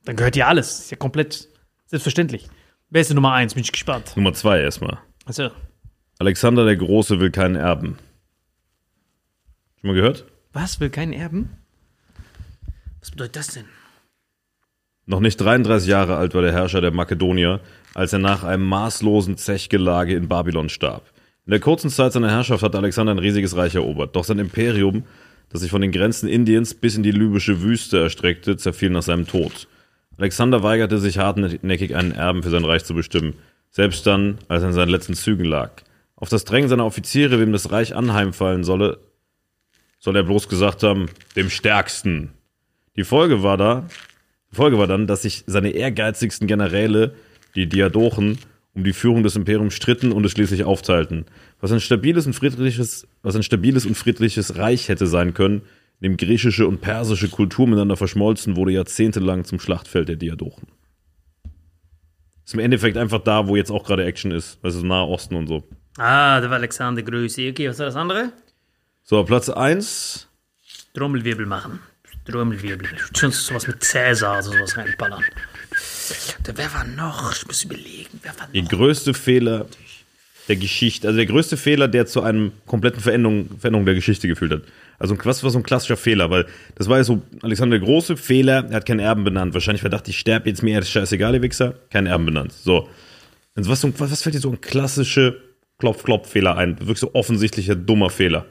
[0.04, 0.80] Dann gehört dir alles.
[0.80, 1.48] Ist ja komplett
[1.86, 2.48] selbstverständlich.
[2.90, 3.54] Wer ist die Nummer eins?
[3.54, 4.16] Bin ich gespannt.
[4.16, 4.98] Nummer zwei erstmal.
[5.24, 5.50] Also,
[6.18, 7.98] Alexander der Große will keinen Erben.
[9.80, 10.24] Schon mal gehört?
[10.52, 10.80] was?
[10.80, 11.56] Will keinen Erben?
[13.00, 13.64] Was bedeutet das denn?
[15.06, 17.60] Noch nicht 33 Jahre alt war der Herrscher der Makedonier,
[17.94, 21.04] als er nach einem maßlosen Zechgelage in Babylon starb.
[21.46, 25.04] In der kurzen Zeit seiner Herrschaft hat Alexander ein riesiges Reich erobert, doch sein Imperium,
[25.51, 29.26] das sich von den Grenzen Indiens bis in die libysche Wüste erstreckte, zerfiel nach seinem
[29.26, 29.68] Tod.
[30.16, 33.34] Alexander weigerte sich hartnäckig, einen Erben für sein Reich zu bestimmen,
[33.70, 35.82] selbst dann, als er in seinen letzten Zügen lag.
[36.16, 38.98] Auf das Drängen seiner Offiziere, wem das Reich anheimfallen solle,
[39.98, 42.30] soll er bloß gesagt haben, dem Stärksten.
[42.96, 43.88] Die Folge war da,
[44.51, 47.14] die Folge war dann, dass sich seine ehrgeizigsten Generäle,
[47.55, 48.38] die Diadochen,
[48.74, 51.26] um die Führung des Imperiums stritten und es schließlich aufteilten.
[51.61, 55.62] Was ein stabiles und friedliches, was ein stabiles und friedliches Reich hätte sein können,
[56.00, 60.68] in dem griechische und persische Kultur miteinander verschmolzen, wurde jahrzehntelang zum Schlachtfeld der Diadochen.
[62.44, 65.46] Ist im Endeffekt einfach da, wo jetzt auch gerade Action ist, du, Nahe Osten und
[65.46, 65.68] so.
[65.98, 67.50] Ah, der war Alexander Größe.
[67.50, 68.32] Okay, was war das andere?
[69.02, 70.28] So, Platz 1,
[70.94, 71.80] Trommelwirbel machen.
[72.24, 72.88] Trommelwirbel.
[73.16, 75.24] Schon sowas mit Cäsar, also sowas reinballern.
[76.44, 77.32] Wer war noch?
[77.32, 78.20] Ich muss überlegen.
[78.22, 78.70] Wer war der noch?
[78.70, 79.66] größte Fehler
[80.51, 84.51] der Geschichte, also der größte Fehler, der zu einem kompletten Veränderung, Veränderung der Geschichte geführt
[84.51, 84.62] hat.
[84.98, 86.44] Also was war so ein klassischer Fehler, weil
[86.74, 89.55] das war ja so Alexander der große Fehler, er hat keinen Erben benannt.
[89.55, 92.53] Wahrscheinlich verdacht, ich sterbe jetzt mir, ist scheißegal, ihr Wichser, keinen Erben benannt.
[92.53, 92.88] So.
[93.55, 95.40] Und was, was, was fällt dir so ein klassische
[95.78, 96.80] Klopf-Klopf-Fehler ein?
[96.80, 98.46] Wirklich so offensichtlicher, dummer Fehler.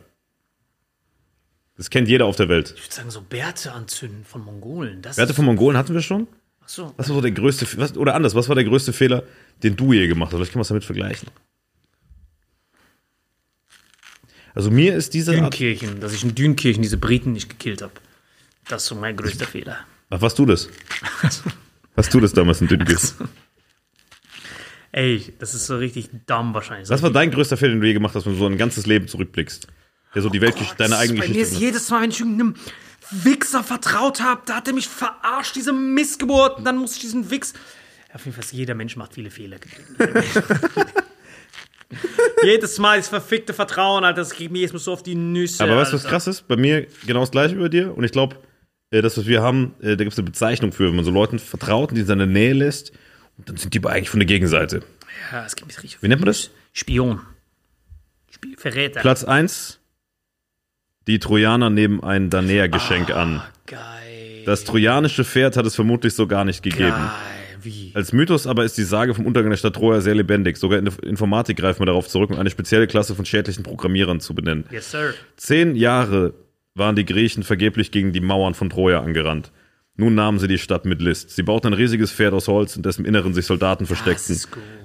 [1.75, 2.73] Das kennt jeder auf der Welt.
[2.77, 5.01] Ich würde sagen, so Bärte anzünden von Mongolen.
[5.01, 6.27] Das Werte von Mongolen hatten wir schon?
[6.61, 6.93] Ach so.
[6.95, 9.23] Was war so der größte, was, oder anders, was war der größte Fehler,
[9.63, 10.37] den du je gemacht hast?
[10.37, 11.27] Vielleicht können wir es damit vergleichen.
[14.55, 17.93] Also mir ist diese Art, Dünkirchen, dass ich in Dünkirchen diese Briten nicht gekillt habe.
[18.67, 19.77] Das ist so mein größter Fehler.
[20.09, 20.69] Ach, warst du das?
[21.95, 23.29] Hast du das damals in Dünkirchen?
[24.91, 26.89] Ey, das ist so richtig dumm wahrscheinlich.
[26.89, 28.85] Was war dein größter Fehler, den du je gemacht hast, wenn du so ein ganzes
[28.85, 29.67] Leben zurückblickst?
[30.15, 31.65] Der so die Weltgeschichte, deine eigene Bei mir ist Geschichte.
[31.65, 32.55] jedes Mal, wenn ich irgendeinem
[33.11, 37.29] Wichser vertraut habe, da hat er mich verarscht, diese Missgeburt, und dann muss ich diesen
[37.29, 37.53] Wichs.
[38.13, 39.57] Auf jeden Fall, jeder Mensch macht viele Fehler.
[42.43, 45.63] jedes Mal das verfickte Vertrauen, Alter, das geht mir jetzt so auf die Nüsse.
[45.63, 46.47] Aber weißt du, was krass ist?
[46.47, 47.95] Bei mir genau das gleiche über dir.
[47.95, 48.37] Und ich glaube,
[48.91, 51.39] das, was wir haben, äh, da gibt es eine Bezeichnung für, wenn man so Leuten
[51.39, 52.91] vertraut und die in seine Nähe lässt.
[53.37, 54.83] Und dann sind die aber eigentlich von der Gegenseite.
[55.31, 56.01] Ja, das geht mir richtig.
[56.01, 56.51] Wie nennt man das?
[56.73, 57.21] Spion.
[58.33, 59.01] Sp Verräter.
[59.01, 59.79] Platz 1.
[61.07, 63.41] Die Trojaner nehmen ein Danäer-Geschenk an.
[63.65, 64.43] Geil.
[64.45, 66.89] Das trojanische Pferd hat es vermutlich so gar nicht gegeben.
[66.89, 67.11] Geil.
[67.61, 67.91] Wie?
[67.93, 70.57] Als Mythos aber ist die Sage vom Untergang der Stadt Troja sehr lebendig.
[70.57, 74.19] Sogar in der Informatik greift man darauf zurück, um eine spezielle Klasse von schädlichen Programmierern
[74.19, 74.65] zu benennen.
[74.71, 75.13] Yes, sir.
[75.35, 76.33] Zehn Jahre
[76.75, 79.51] waren die Griechen vergeblich gegen die Mauern von Troja angerannt.
[79.95, 81.31] Nun nahmen sie die Stadt mit List.
[81.31, 84.37] Sie bauten ein riesiges Pferd aus Holz, in dessen Inneren sich Soldaten versteckten,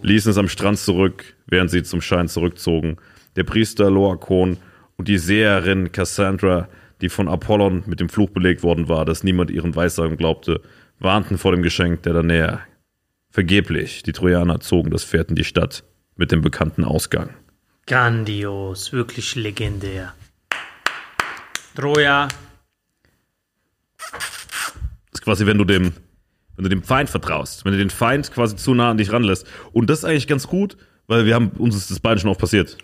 [0.03, 2.97] ließen es am Strand zurück, während sie zum Schein zurückzogen.
[3.37, 4.57] Der Priester Loakon
[4.97, 6.69] und die Seherin Cassandra,
[7.01, 10.61] die von Apollon mit dem Fluch belegt worden war, dass niemand ihren Weissagen glaubte,
[10.99, 12.61] warnten vor dem Geschenk, der da näher.
[13.31, 15.85] Vergeblich, die Trojaner zogen das Pferd in die Stadt
[16.17, 17.31] mit dem bekannten Ausgang.
[17.87, 20.15] Grandios, wirklich legendär.
[21.75, 22.29] Troja.
[23.99, 25.93] Das ist quasi, wenn du dem,
[26.57, 29.47] wenn du dem Feind vertraust, wenn du den Feind quasi zu nah an dich ranlässt.
[29.73, 30.77] Und das ist eigentlich ganz gut,
[31.07, 32.79] weil wir haben, uns ist das beiden schon oft passiert.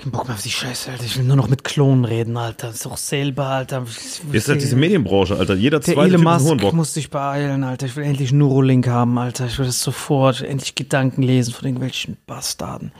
[0.00, 1.04] Kein Bock mehr auf die Scheiße, Alter.
[1.04, 2.68] Ich will nur noch mit Klonen reden, Alter.
[2.68, 3.84] Das ist auch selber, Alter.
[4.32, 5.54] Ist halt diese Medienbranche, Alter.
[5.54, 7.84] Jeder Der zweite Elon Musk muss sich beeilen, Alter.
[7.84, 9.44] Ich will endlich Neuralink haben, Alter.
[9.44, 10.40] Ich will das sofort.
[10.40, 12.92] Endlich Gedanken lesen von irgendwelchen Bastarden.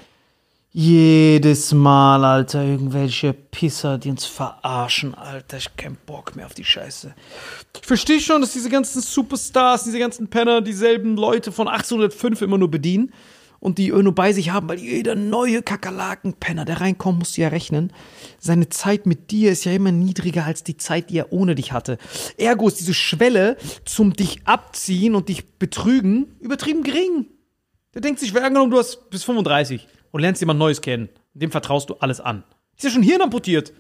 [0.73, 5.57] Jedes Mal, Alter, irgendwelche Pisser, die uns verarschen, Alter.
[5.57, 7.15] Ich hab keinen Bock mehr auf die Scheiße.
[7.81, 12.59] Ich verstehe schon, dass diese ganzen Superstars, diese ganzen Penner dieselben Leute von 1805 immer
[12.59, 13.11] nur bedienen
[13.61, 17.49] und die nur bei sich haben, weil jeder neue Kakerlakenpenner, der reinkommt, musst du ja
[17.49, 17.93] rechnen.
[18.39, 21.73] Seine Zeit mit dir ist ja immer niedriger als die Zeit, die er ohne dich
[21.73, 21.99] hatte.
[22.39, 27.27] Ergo ist diese Schwelle zum dich abziehen und dich betrügen übertrieben gering.
[27.95, 31.09] Der denkt sich, wer angenommen, du hast bis 35 und lernst jemand Neues kennen.
[31.35, 32.45] Dem vertraust du alles an.
[32.77, 33.73] Ist ja schon Hirn amputiert.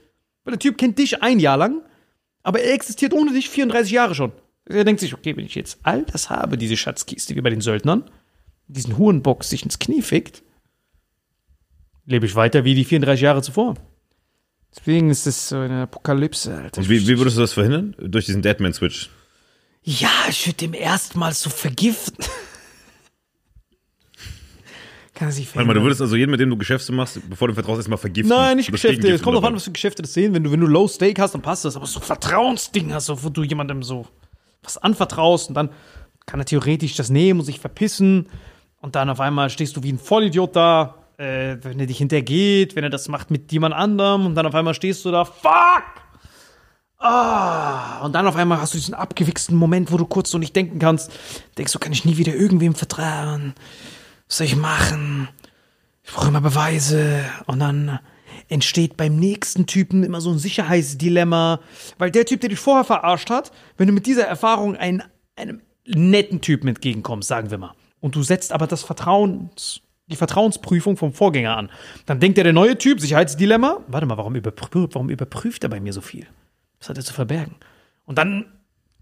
[0.45, 1.83] Weil der Typ kennt dich ein Jahr lang,
[2.43, 4.33] aber er existiert ohne dich 34 Jahre schon.
[4.65, 7.61] Er denkt sich, okay, wenn ich jetzt all das habe, diese Schatzkiste wie bei den
[7.61, 8.11] Söldnern,
[8.73, 10.43] diesen Hurenbock sich ins Knie fickt,
[12.07, 13.75] lebe ich weiter wie die 34 Jahre zuvor.
[14.75, 16.81] Deswegen ist es so eine Apokalypse, Alter.
[16.81, 17.97] Und wie, wie würdest du das verhindern?
[17.99, 19.11] Durch diesen Deadman-Switch.
[19.83, 22.25] Ja, ich würde dem erstmals so vergiften.
[25.15, 27.49] Kann er sich Warte mal, du würdest also jeden, mit dem du Geschäfte machst, bevor
[27.49, 28.35] du vertraust, erstmal vergiften.
[28.35, 29.09] Nein, nicht Geschäfte.
[29.09, 30.33] Es kommt drauf oder an, was für Geschäfte das sehen.
[30.35, 31.75] Wenn du, wenn du Low Stake hast, dann passt das.
[31.77, 34.07] Aber so Vertrauensding hast, so, wo du jemandem so
[34.63, 35.71] was anvertraust und dann
[36.27, 38.29] kann er theoretisch das nehmen und sich verpissen.
[38.81, 42.77] Und dann auf einmal stehst du wie ein Vollidiot da, äh, wenn er dich hintergeht,
[42.77, 45.85] wenn er das macht mit jemand anderem und dann auf einmal stehst du da, fuck!
[47.03, 50.55] Ah, und dann auf einmal hast du diesen abgewichsten Moment, wo du kurz so nicht
[50.55, 51.11] denken kannst.
[51.57, 53.55] Denkst du, kann ich nie wieder irgendwem vertrauen?
[54.29, 55.29] Was soll ich machen?
[56.03, 57.25] Ich brauche immer Beweise.
[57.47, 58.01] Und dann
[58.49, 61.61] entsteht beim nächsten Typen immer so ein Sicherheitsdilemma.
[61.97, 65.03] Weil der Typ, der dich vorher verarscht hat, wenn du mit dieser Erfahrung ein,
[65.37, 70.97] einem netten Typen entgegenkommst, sagen wir mal, und du setzt aber das Vertrauens, die Vertrauensprüfung
[70.97, 71.71] vom Vorgänger an,
[72.07, 75.81] dann denkt der, der neue Typ, Sicherheitsdilemma, warte mal, warum überprüft, warum überprüft er bei
[75.81, 76.27] mir so viel?
[76.79, 77.57] Was hat er zu verbergen?
[78.07, 78.47] Und dann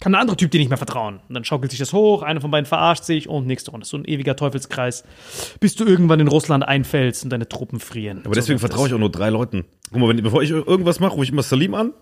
[0.01, 1.21] kann der andere Typ dir nicht mehr vertrauen.
[1.29, 3.87] Und dann schaukelt sich das hoch, einer von beiden verarscht sich und nächste Runde.
[3.87, 5.05] So ein ewiger Teufelskreis,
[5.61, 8.23] bis du irgendwann in Russland einfällst und deine Truppen frieren.
[8.25, 9.65] Aber deswegen vertraue ich auch nur drei Leuten.
[9.91, 11.95] Guck mal, wenn, bevor ich irgendwas mache, rufe ich immer Salim an,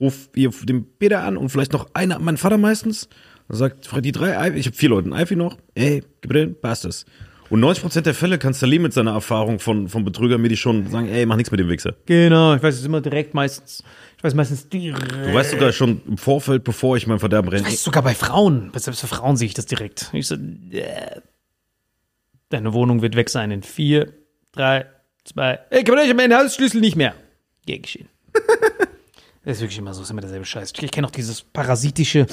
[0.00, 3.08] rufe den Peter an und vielleicht noch einer, mein Vater meistens.
[3.48, 7.06] Dann sagt die drei, ich habe vier Leute, Eifi noch, ey, gib den, passt es.
[7.50, 10.90] Und 90% der Fälle kann Salim mit seiner Erfahrung von, von Betrüger mir die schon
[10.90, 11.94] sagen, ey, mach nichts mit dem Wichser.
[12.04, 13.82] Genau, ich weiß es immer direkt meistens.
[14.18, 15.12] Ich weiß meistens direkt.
[15.12, 17.62] Du weißt sogar schon im Vorfeld, bevor ich mein Verderben renne.
[17.66, 18.70] Ich weiß sogar bei Frauen.
[18.74, 20.10] Selbst für Frauen sehe ich das direkt.
[20.12, 21.20] Ich so, äh,
[22.50, 24.12] deine Wohnung wird weg sein in vier,
[24.52, 24.84] drei,
[25.24, 25.60] zwei.
[25.70, 27.14] Ey, kann man nicht, mein Hausschlüssel nicht mehr.
[27.64, 28.08] Geh geschehen.
[29.48, 30.74] das ist wirklich immer so, ist immer derselbe Scheiß.
[30.78, 32.26] Ich kenne auch dieses parasitische,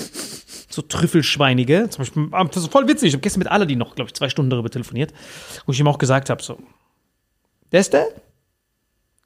[0.70, 1.90] so Trüffelschweinige.
[1.90, 3.08] Zum Beispiel, ah, das ist voll witzig.
[3.08, 5.14] Ich habe gestern mit Aladdin noch, glaube ich, zwei Stunden darüber telefoniert,
[5.66, 6.60] wo ich ihm auch gesagt habe, so,
[7.72, 8.08] der ist der?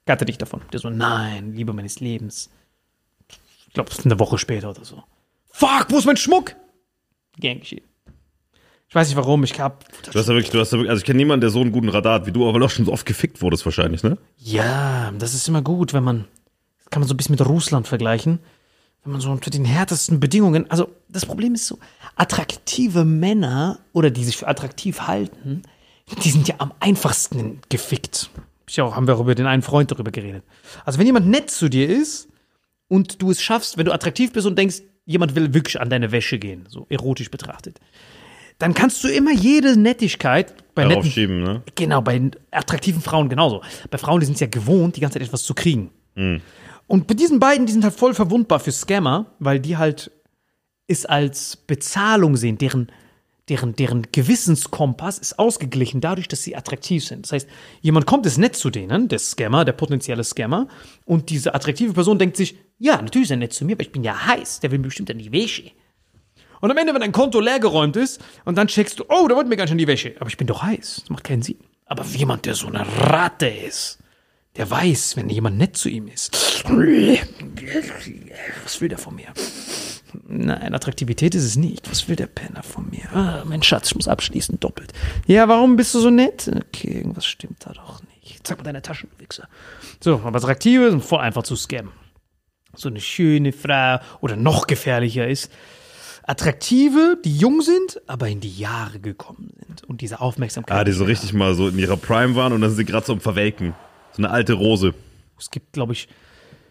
[0.06, 0.62] Gatte dich davon.
[0.72, 2.48] Der so, nein, Liebe meines Lebens.
[3.66, 5.02] Ich glaube, eine Woche später oder so.
[5.48, 6.54] Fuck, wo ist mein Schmuck?
[7.40, 7.82] Geschehen.
[8.88, 9.84] Ich weiß nicht warum, ich hab.
[10.04, 11.72] Du hast ja wirklich, du hast ja wirklich, also ich kenne niemanden, der so einen
[11.72, 14.16] guten Radar hat wie du, aber auch schon so oft gefickt wurdest wahrscheinlich, ne?
[14.38, 16.26] Ja, das ist immer gut, wenn man.
[16.90, 18.40] Kann man so ein bisschen mit Russland vergleichen.
[19.02, 20.70] Wenn man so unter den härtesten Bedingungen.
[20.70, 21.78] Also, das Problem ist so,
[22.16, 25.62] attraktive Männer oder die sich für attraktiv halten,
[26.22, 28.30] die sind ja am einfachsten gefickt.
[28.68, 30.44] Ich auch, haben wir auch über den einen Freund darüber geredet.
[30.84, 32.28] Also, wenn jemand nett zu dir ist
[32.88, 36.12] und du es schaffst, wenn du attraktiv bist und denkst, jemand will wirklich an deine
[36.12, 37.80] Wäsche gehen, so erotisch betrachtet,
[38.58, 41.62] dann kannst du immer jede Nettigkeit bei netten, schieben, ne?
[41.74, 43.62] Genau, bei attraktiven Frauen genauso.
[43.90, 45.90] Bei Frauen, die sind es ja gewohnt, die ganze Zeit etwas zu kriegen.
[46.90, 50.10] Und bei diesen beiden, die sind halt voll verwundbar für Scammer, weil die halt
[50.88, 52.90] es als Bezahlung sehen, deren,
[53.48, 57.26] deren, deren Gewissenskompass ist ausgeglichen dadurch, dass sie attraktiv sind.
[57.26, 57.48] Das heißt,
[57.80, 60.66] jemand kommt es nett zu denen, der Scammer, der potenzielle Scammer,
[61.04, 63.92] und diese attraktive Person denkt sich, ja, natürlich ist er nett zu mir, aber ich
[63.92, 65.70] bin ja heiß, der will mir bestimmt an die Wäsche.
[66.60, 69.48] Und am Ende, wenn dein Konto leergeräumt ist und dann checkst du, oh, da wollte
[69.48, 70.16] mir ganz schön die Wäsche.
[70.18, 71.02] Aber ich bin doch heiß.
[71.02, 71.58] Das macht keinen Sinn.
[71.86, 73.99] Aber jemand, der so eine Ratte ist,
[74.56, 76.64] Der weiß, wenn jemand nett zu ihm ist.
[78.64, 79.28] Was will der von mir?
[80.26, 81.88] Nein, Attraktivität ist es nicht.
[81.90, 83.08] Was will der Penner von mir?
[83.14, 84.92] Ah, mein Schatz, ich muss abschließen, doppelt.
[85.26, 86.48] Ja, warum bist du so nett?
[86.48, 88.40] Okay, irgendwas stimmt da doch nicht.
[88.44, 89.48] Zeig mal deine Taschen, du Wichser.
[90.00, 91.92] So, aber Attraktive sind voll einfach zu scammen.
[92.74, 95.50] So eine schöne Frau oder noch gefährlicher ist,
[96.24, 100.76] Attraktive, die jung sind, aber in die Jahre gekommen sind und diese Aufmerksamkeit.
[100.76, 103.06] Ah, die so richtig mal so in ihrer Prime waren und dann sind sie gerade
[103.06, 103.74] so am Verwelken.
[104.20, 104.92] Eine alte Rose.
[105.38, 106.06] Es gibt, glaube ich,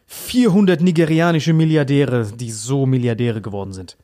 [0.05, 3.97] 400 nigerianische Milliardäre, die so Milliardäre geworden sind.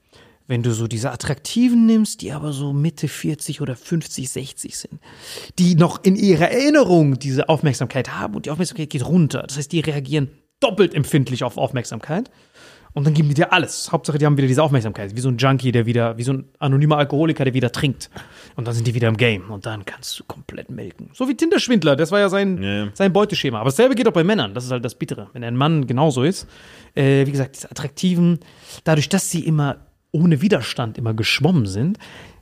[0.47, 4.99] Wenn du so diese Attraktiven nimmst, die aber so Mitte 40 oder 50, 60 sind,
[5.59, 9.43] die noch in ihrer Erinnerung diese Aufmerksamkeit haben und die Aufmerksamkeit geht runter.
[9.43, 10.29] Das heißt, die reagieren
[10.59, 12.31] doppelt empfindlich auf Aufmerksamkeit.
[12.95, 13.91] Und dann geben die dir alles.
[13.91, 15.13] Hauptsache, die haben wieder diese Aufmerksamkeit.
[15.17, 18.09] Wie so ein Junkie, der wieder, wie so ein anonymer Alkoholiker, der wieder trinkt.
[18.55, 19.51] Und dann sind die wieder im Game.
[19.51, 21.09] Und dann kannst du komplett melken.
[21.13, 21.97] So wie Tinder-Schwindler.
[21.97, 22.87] Das war ja sein, ja.
[22.93, 23.59] sein Beuteschema.
[23.59, 24.53] Aber dasselbe geht auch bei Männern.
[24.53, 25.29] Das ist halt das Bittere.
[25.33, 26.47] Wenn ein Mann genauso ist.
[26.95, 28.39] Äh, wie gesagt, diese Attraktiven,
[28.85, 29.75] dadurch, dass sie immer
[30.11, 31.99] ohne Widerstand immer geschwommen sind,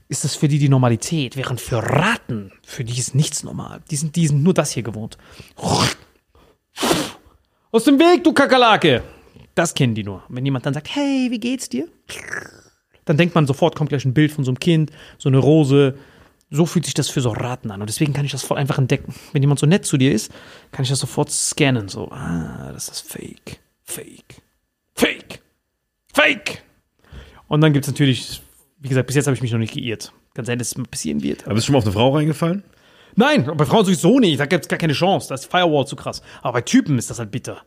[0.07, 1.35] ist das für die die Normalität.
[1.35, 3.81] Während für Ratten, für die ist nichts normal.
[3.89, 5.17] Die sind, die sind nur das hier gewohnt.
[7.71, 9.01] Aus dem Weg, du Kakerlake!
[9.55, 10.23] Das kennen die nur.
[10.29, 11.87] Wenn jemand dann sagt, hey, wie geht's dir?
[13.05, 15.95] Dann denkt man sofort, kommt gleich ein Bild von so einem Kind, so eine Rose.
[16.49, 17.81] So fühlt sich das für so Raten an.
[17.81, 19.13] Und deswegen kann ich das voll einfach entdecken.
[19.31, 20.31] Wenn jemand so nett zu dir ist,
[20.71, 21.87] kann ich das sofort scannen.
[21.89, 23.59] So, ah, das ist Fake.
[23.83, 24.41] Fake.
[24.95, 25.41] Fake.
[26.13, 26.63] Fake.
[27.47, 28.41] Und dann gibt's natürlich,
[28.79, 30.13] wie gesagt, bis jetzt habe ich mich noch nicht geirrt.
[30.33, 31.45] Kann sein, dass es passieren wird.
[31.45, 32.63] Aber bist du schon mal auf eine Frau reingefallen?
[33.15, 34.39] Nein, bei Frauen sowieso nicht.
[34.39, 35.29] Da gibt's gar keine Chance.
[35.29, 36.21] Da ist Firewall zu krass.
[36.41, 37.63] Aber bei Typen ist das halt bitter.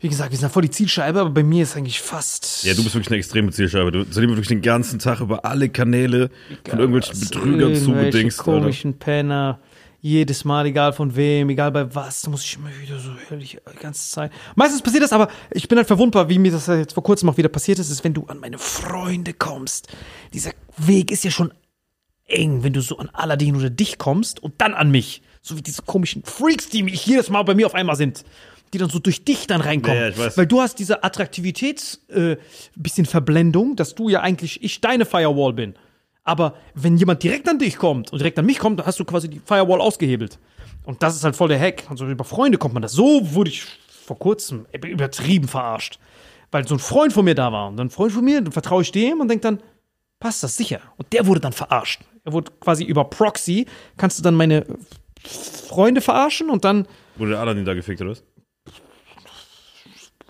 [0.00, 2.64] Wie gesagt, wir sind ja voll die Zielscheibe, aber bei mir ist eigentlich fast.
[2.64, 3.92] Ja, du bist wirklich eine extreme Zielscheibe.
[3.92, 6.30] Du du wirklich den ganzen Tag über alle Kanäle
[6.68, 8.38] von irgendwelchen Betrügern Irgendwelche zubedingst.
[8.40, 8.52] Alter.
[8.52, 9.60] komischen Penner.
[10.02, 13.58] Jedes Mal, egal von wem, egal bei was, da muss ich immer wieder so ehrlich
[13.72, 14.30] die ganze Zeit.
[14.54, 17.36] Meistens passiert das, aber ich bin halt verwundbar, wie mir das jetzt vor kurzem auch
[17.38, 19.88] wieder passiert ist, ist, wenn du an meine Freunde kommst.
[20.32, 21.52] Dieser Weg ist ja schon
[22.26, 25.22] eng, wenn du so an Aladdin oder dich kommst und dann an mich.
[25.42, 28.24] So wie diese komischen Freaks, die mich jedes Mal bei mir auf einmal sind.
[28.72, 29.98] Die dann so durch dich dann reinkommen.
[29.98, 30.36] Ja, ja.
[30.36, 32.36] Weil du hast diese Attraktivitäts, äh,
[32.74, 35.74] bisschen Verblendung, dass du ja eigentlich ich deine Firewall bin.
[36.24, 39.04] Aber wenn jemand direkt an dich kommt und direkt an mich kommt, dann hast du
[39.04, 40.38] quasi die Firewall ausgehebelt.
[40.84, 41.84] Und das ist halt voll der Hack.
[41.88, 42.92] Also über Freunde kommt man das.
[42.92, 43.64] So wurde ich
[44.04, 45.98] vor kurzem übertrieben verarscht.
[46.50, 47.68] Weil so ein Freund von mir da war.
[47.68, 49.60] Und dann ein Freund von mir, dann vertraue ich dem und denke dann,
[50.18, 50.80] passt das sicher.
[50.96, 52.02] Und der wurde dann verarscht.
[52.24, 54.66] Er wurde quasi über Proxy, kannst du dann meine
[55.68, 56.86] Freunde verarschen und dann,
[57.16, 58.24] Wurde der Aladdin da gefickt, oder was?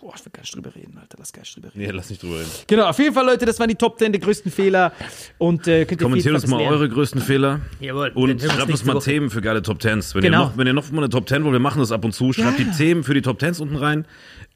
[0.06, 1.80] Boah, ich will gar nicht drüber reden, Alter, lass gar nicht drüber reden.
[1.80, 2.50] Nee, lass nicht drüber reden.
[2.68, 4.92] Genau, auf jeden Fall, Leute, das waren die Top 10 der größten Fehler.
[5.38, 7.60] Und äh, könnt ihr Kommentiert uns mal was eure größten Fehler.
[7.80, 9.04] Jawohl, Und schreibt uns mal Woche.
[9.04, 10.14] Themen für geile Top Tens.
[10.14, 10.42] Wenn, Genau.
[10.44, 12.12] ihr noch, wenn ihr noch mal eine Top Ten wollt, wir machen das ab und
[12.12, 14.06] zu, schreibt die Themen für die Top Tens unten rein.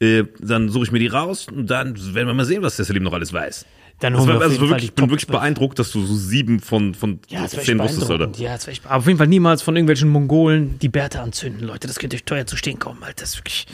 [0.01, 2.85] Äh, dann suche ich mir die raus und dann werden wir mal sehen, was der
[2.85, 3.67] Selim noch alles weiß.
[3.99, 5.39] Dann Das holen wir war, auf also wirklich, ich bin Top wirklich 12.
[5.41, 8.17] beeindruckt, dass du so sieben von, von Ja, zehn wusstest, Alter.
[8.29, 8.39] beeindruckend.
[8.39, 11.67] Ja, das war echt, aber auf jeden Fall niemals von irgendwelchen Mongolen die Bärte anzünden,
[11.67, 11.87] Leute.
[11.87, 13.21] Das könnte euch teuer zu stehen kommen, Alter.
[13.25, 13.67] Das ist wirklich,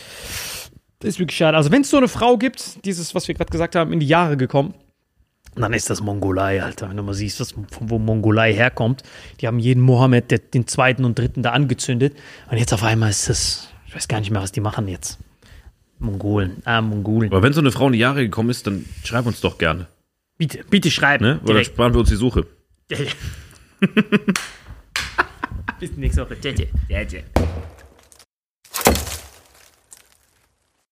[1.07, 1.57] das ist wirklich schade.
[1.57, 4.09] Also, wenn es so eine Frau gibt, dieses, was wir gerade gesagt haben, in die
[4.09, 4.75] Jahre gekommen,
[5.55, 6.91] dann ist das Mongolei, Alter.
[6.91, 9.05] Wenn du mal siehst, was, von wo Mongolei herkommt.
[9.41, 12.17] Die haben jeden Mohammed, der, den zweiten und dritten da angezündet.
[12.51, 15.19] Und jetzt auf einmal ist das, ich weiß gar nicht mehr, was die machen jetzt.
[16.01, 17.31] Mongolen, ah, Mongolen.
[17.31, 19.87] Aber wenn so eine Frau in die Jahre gekommen ist, dann schreib uns doch gerne.
[20.37, 21.25] Bitte, bitte schreiben.
[21.25, 21.39] Ne?
[21.45, 21.69] Oder Direkt.
[21.69, 22.49] sparen wir uns die Suche.
[25.79, 26.37] Bis nächste Woche.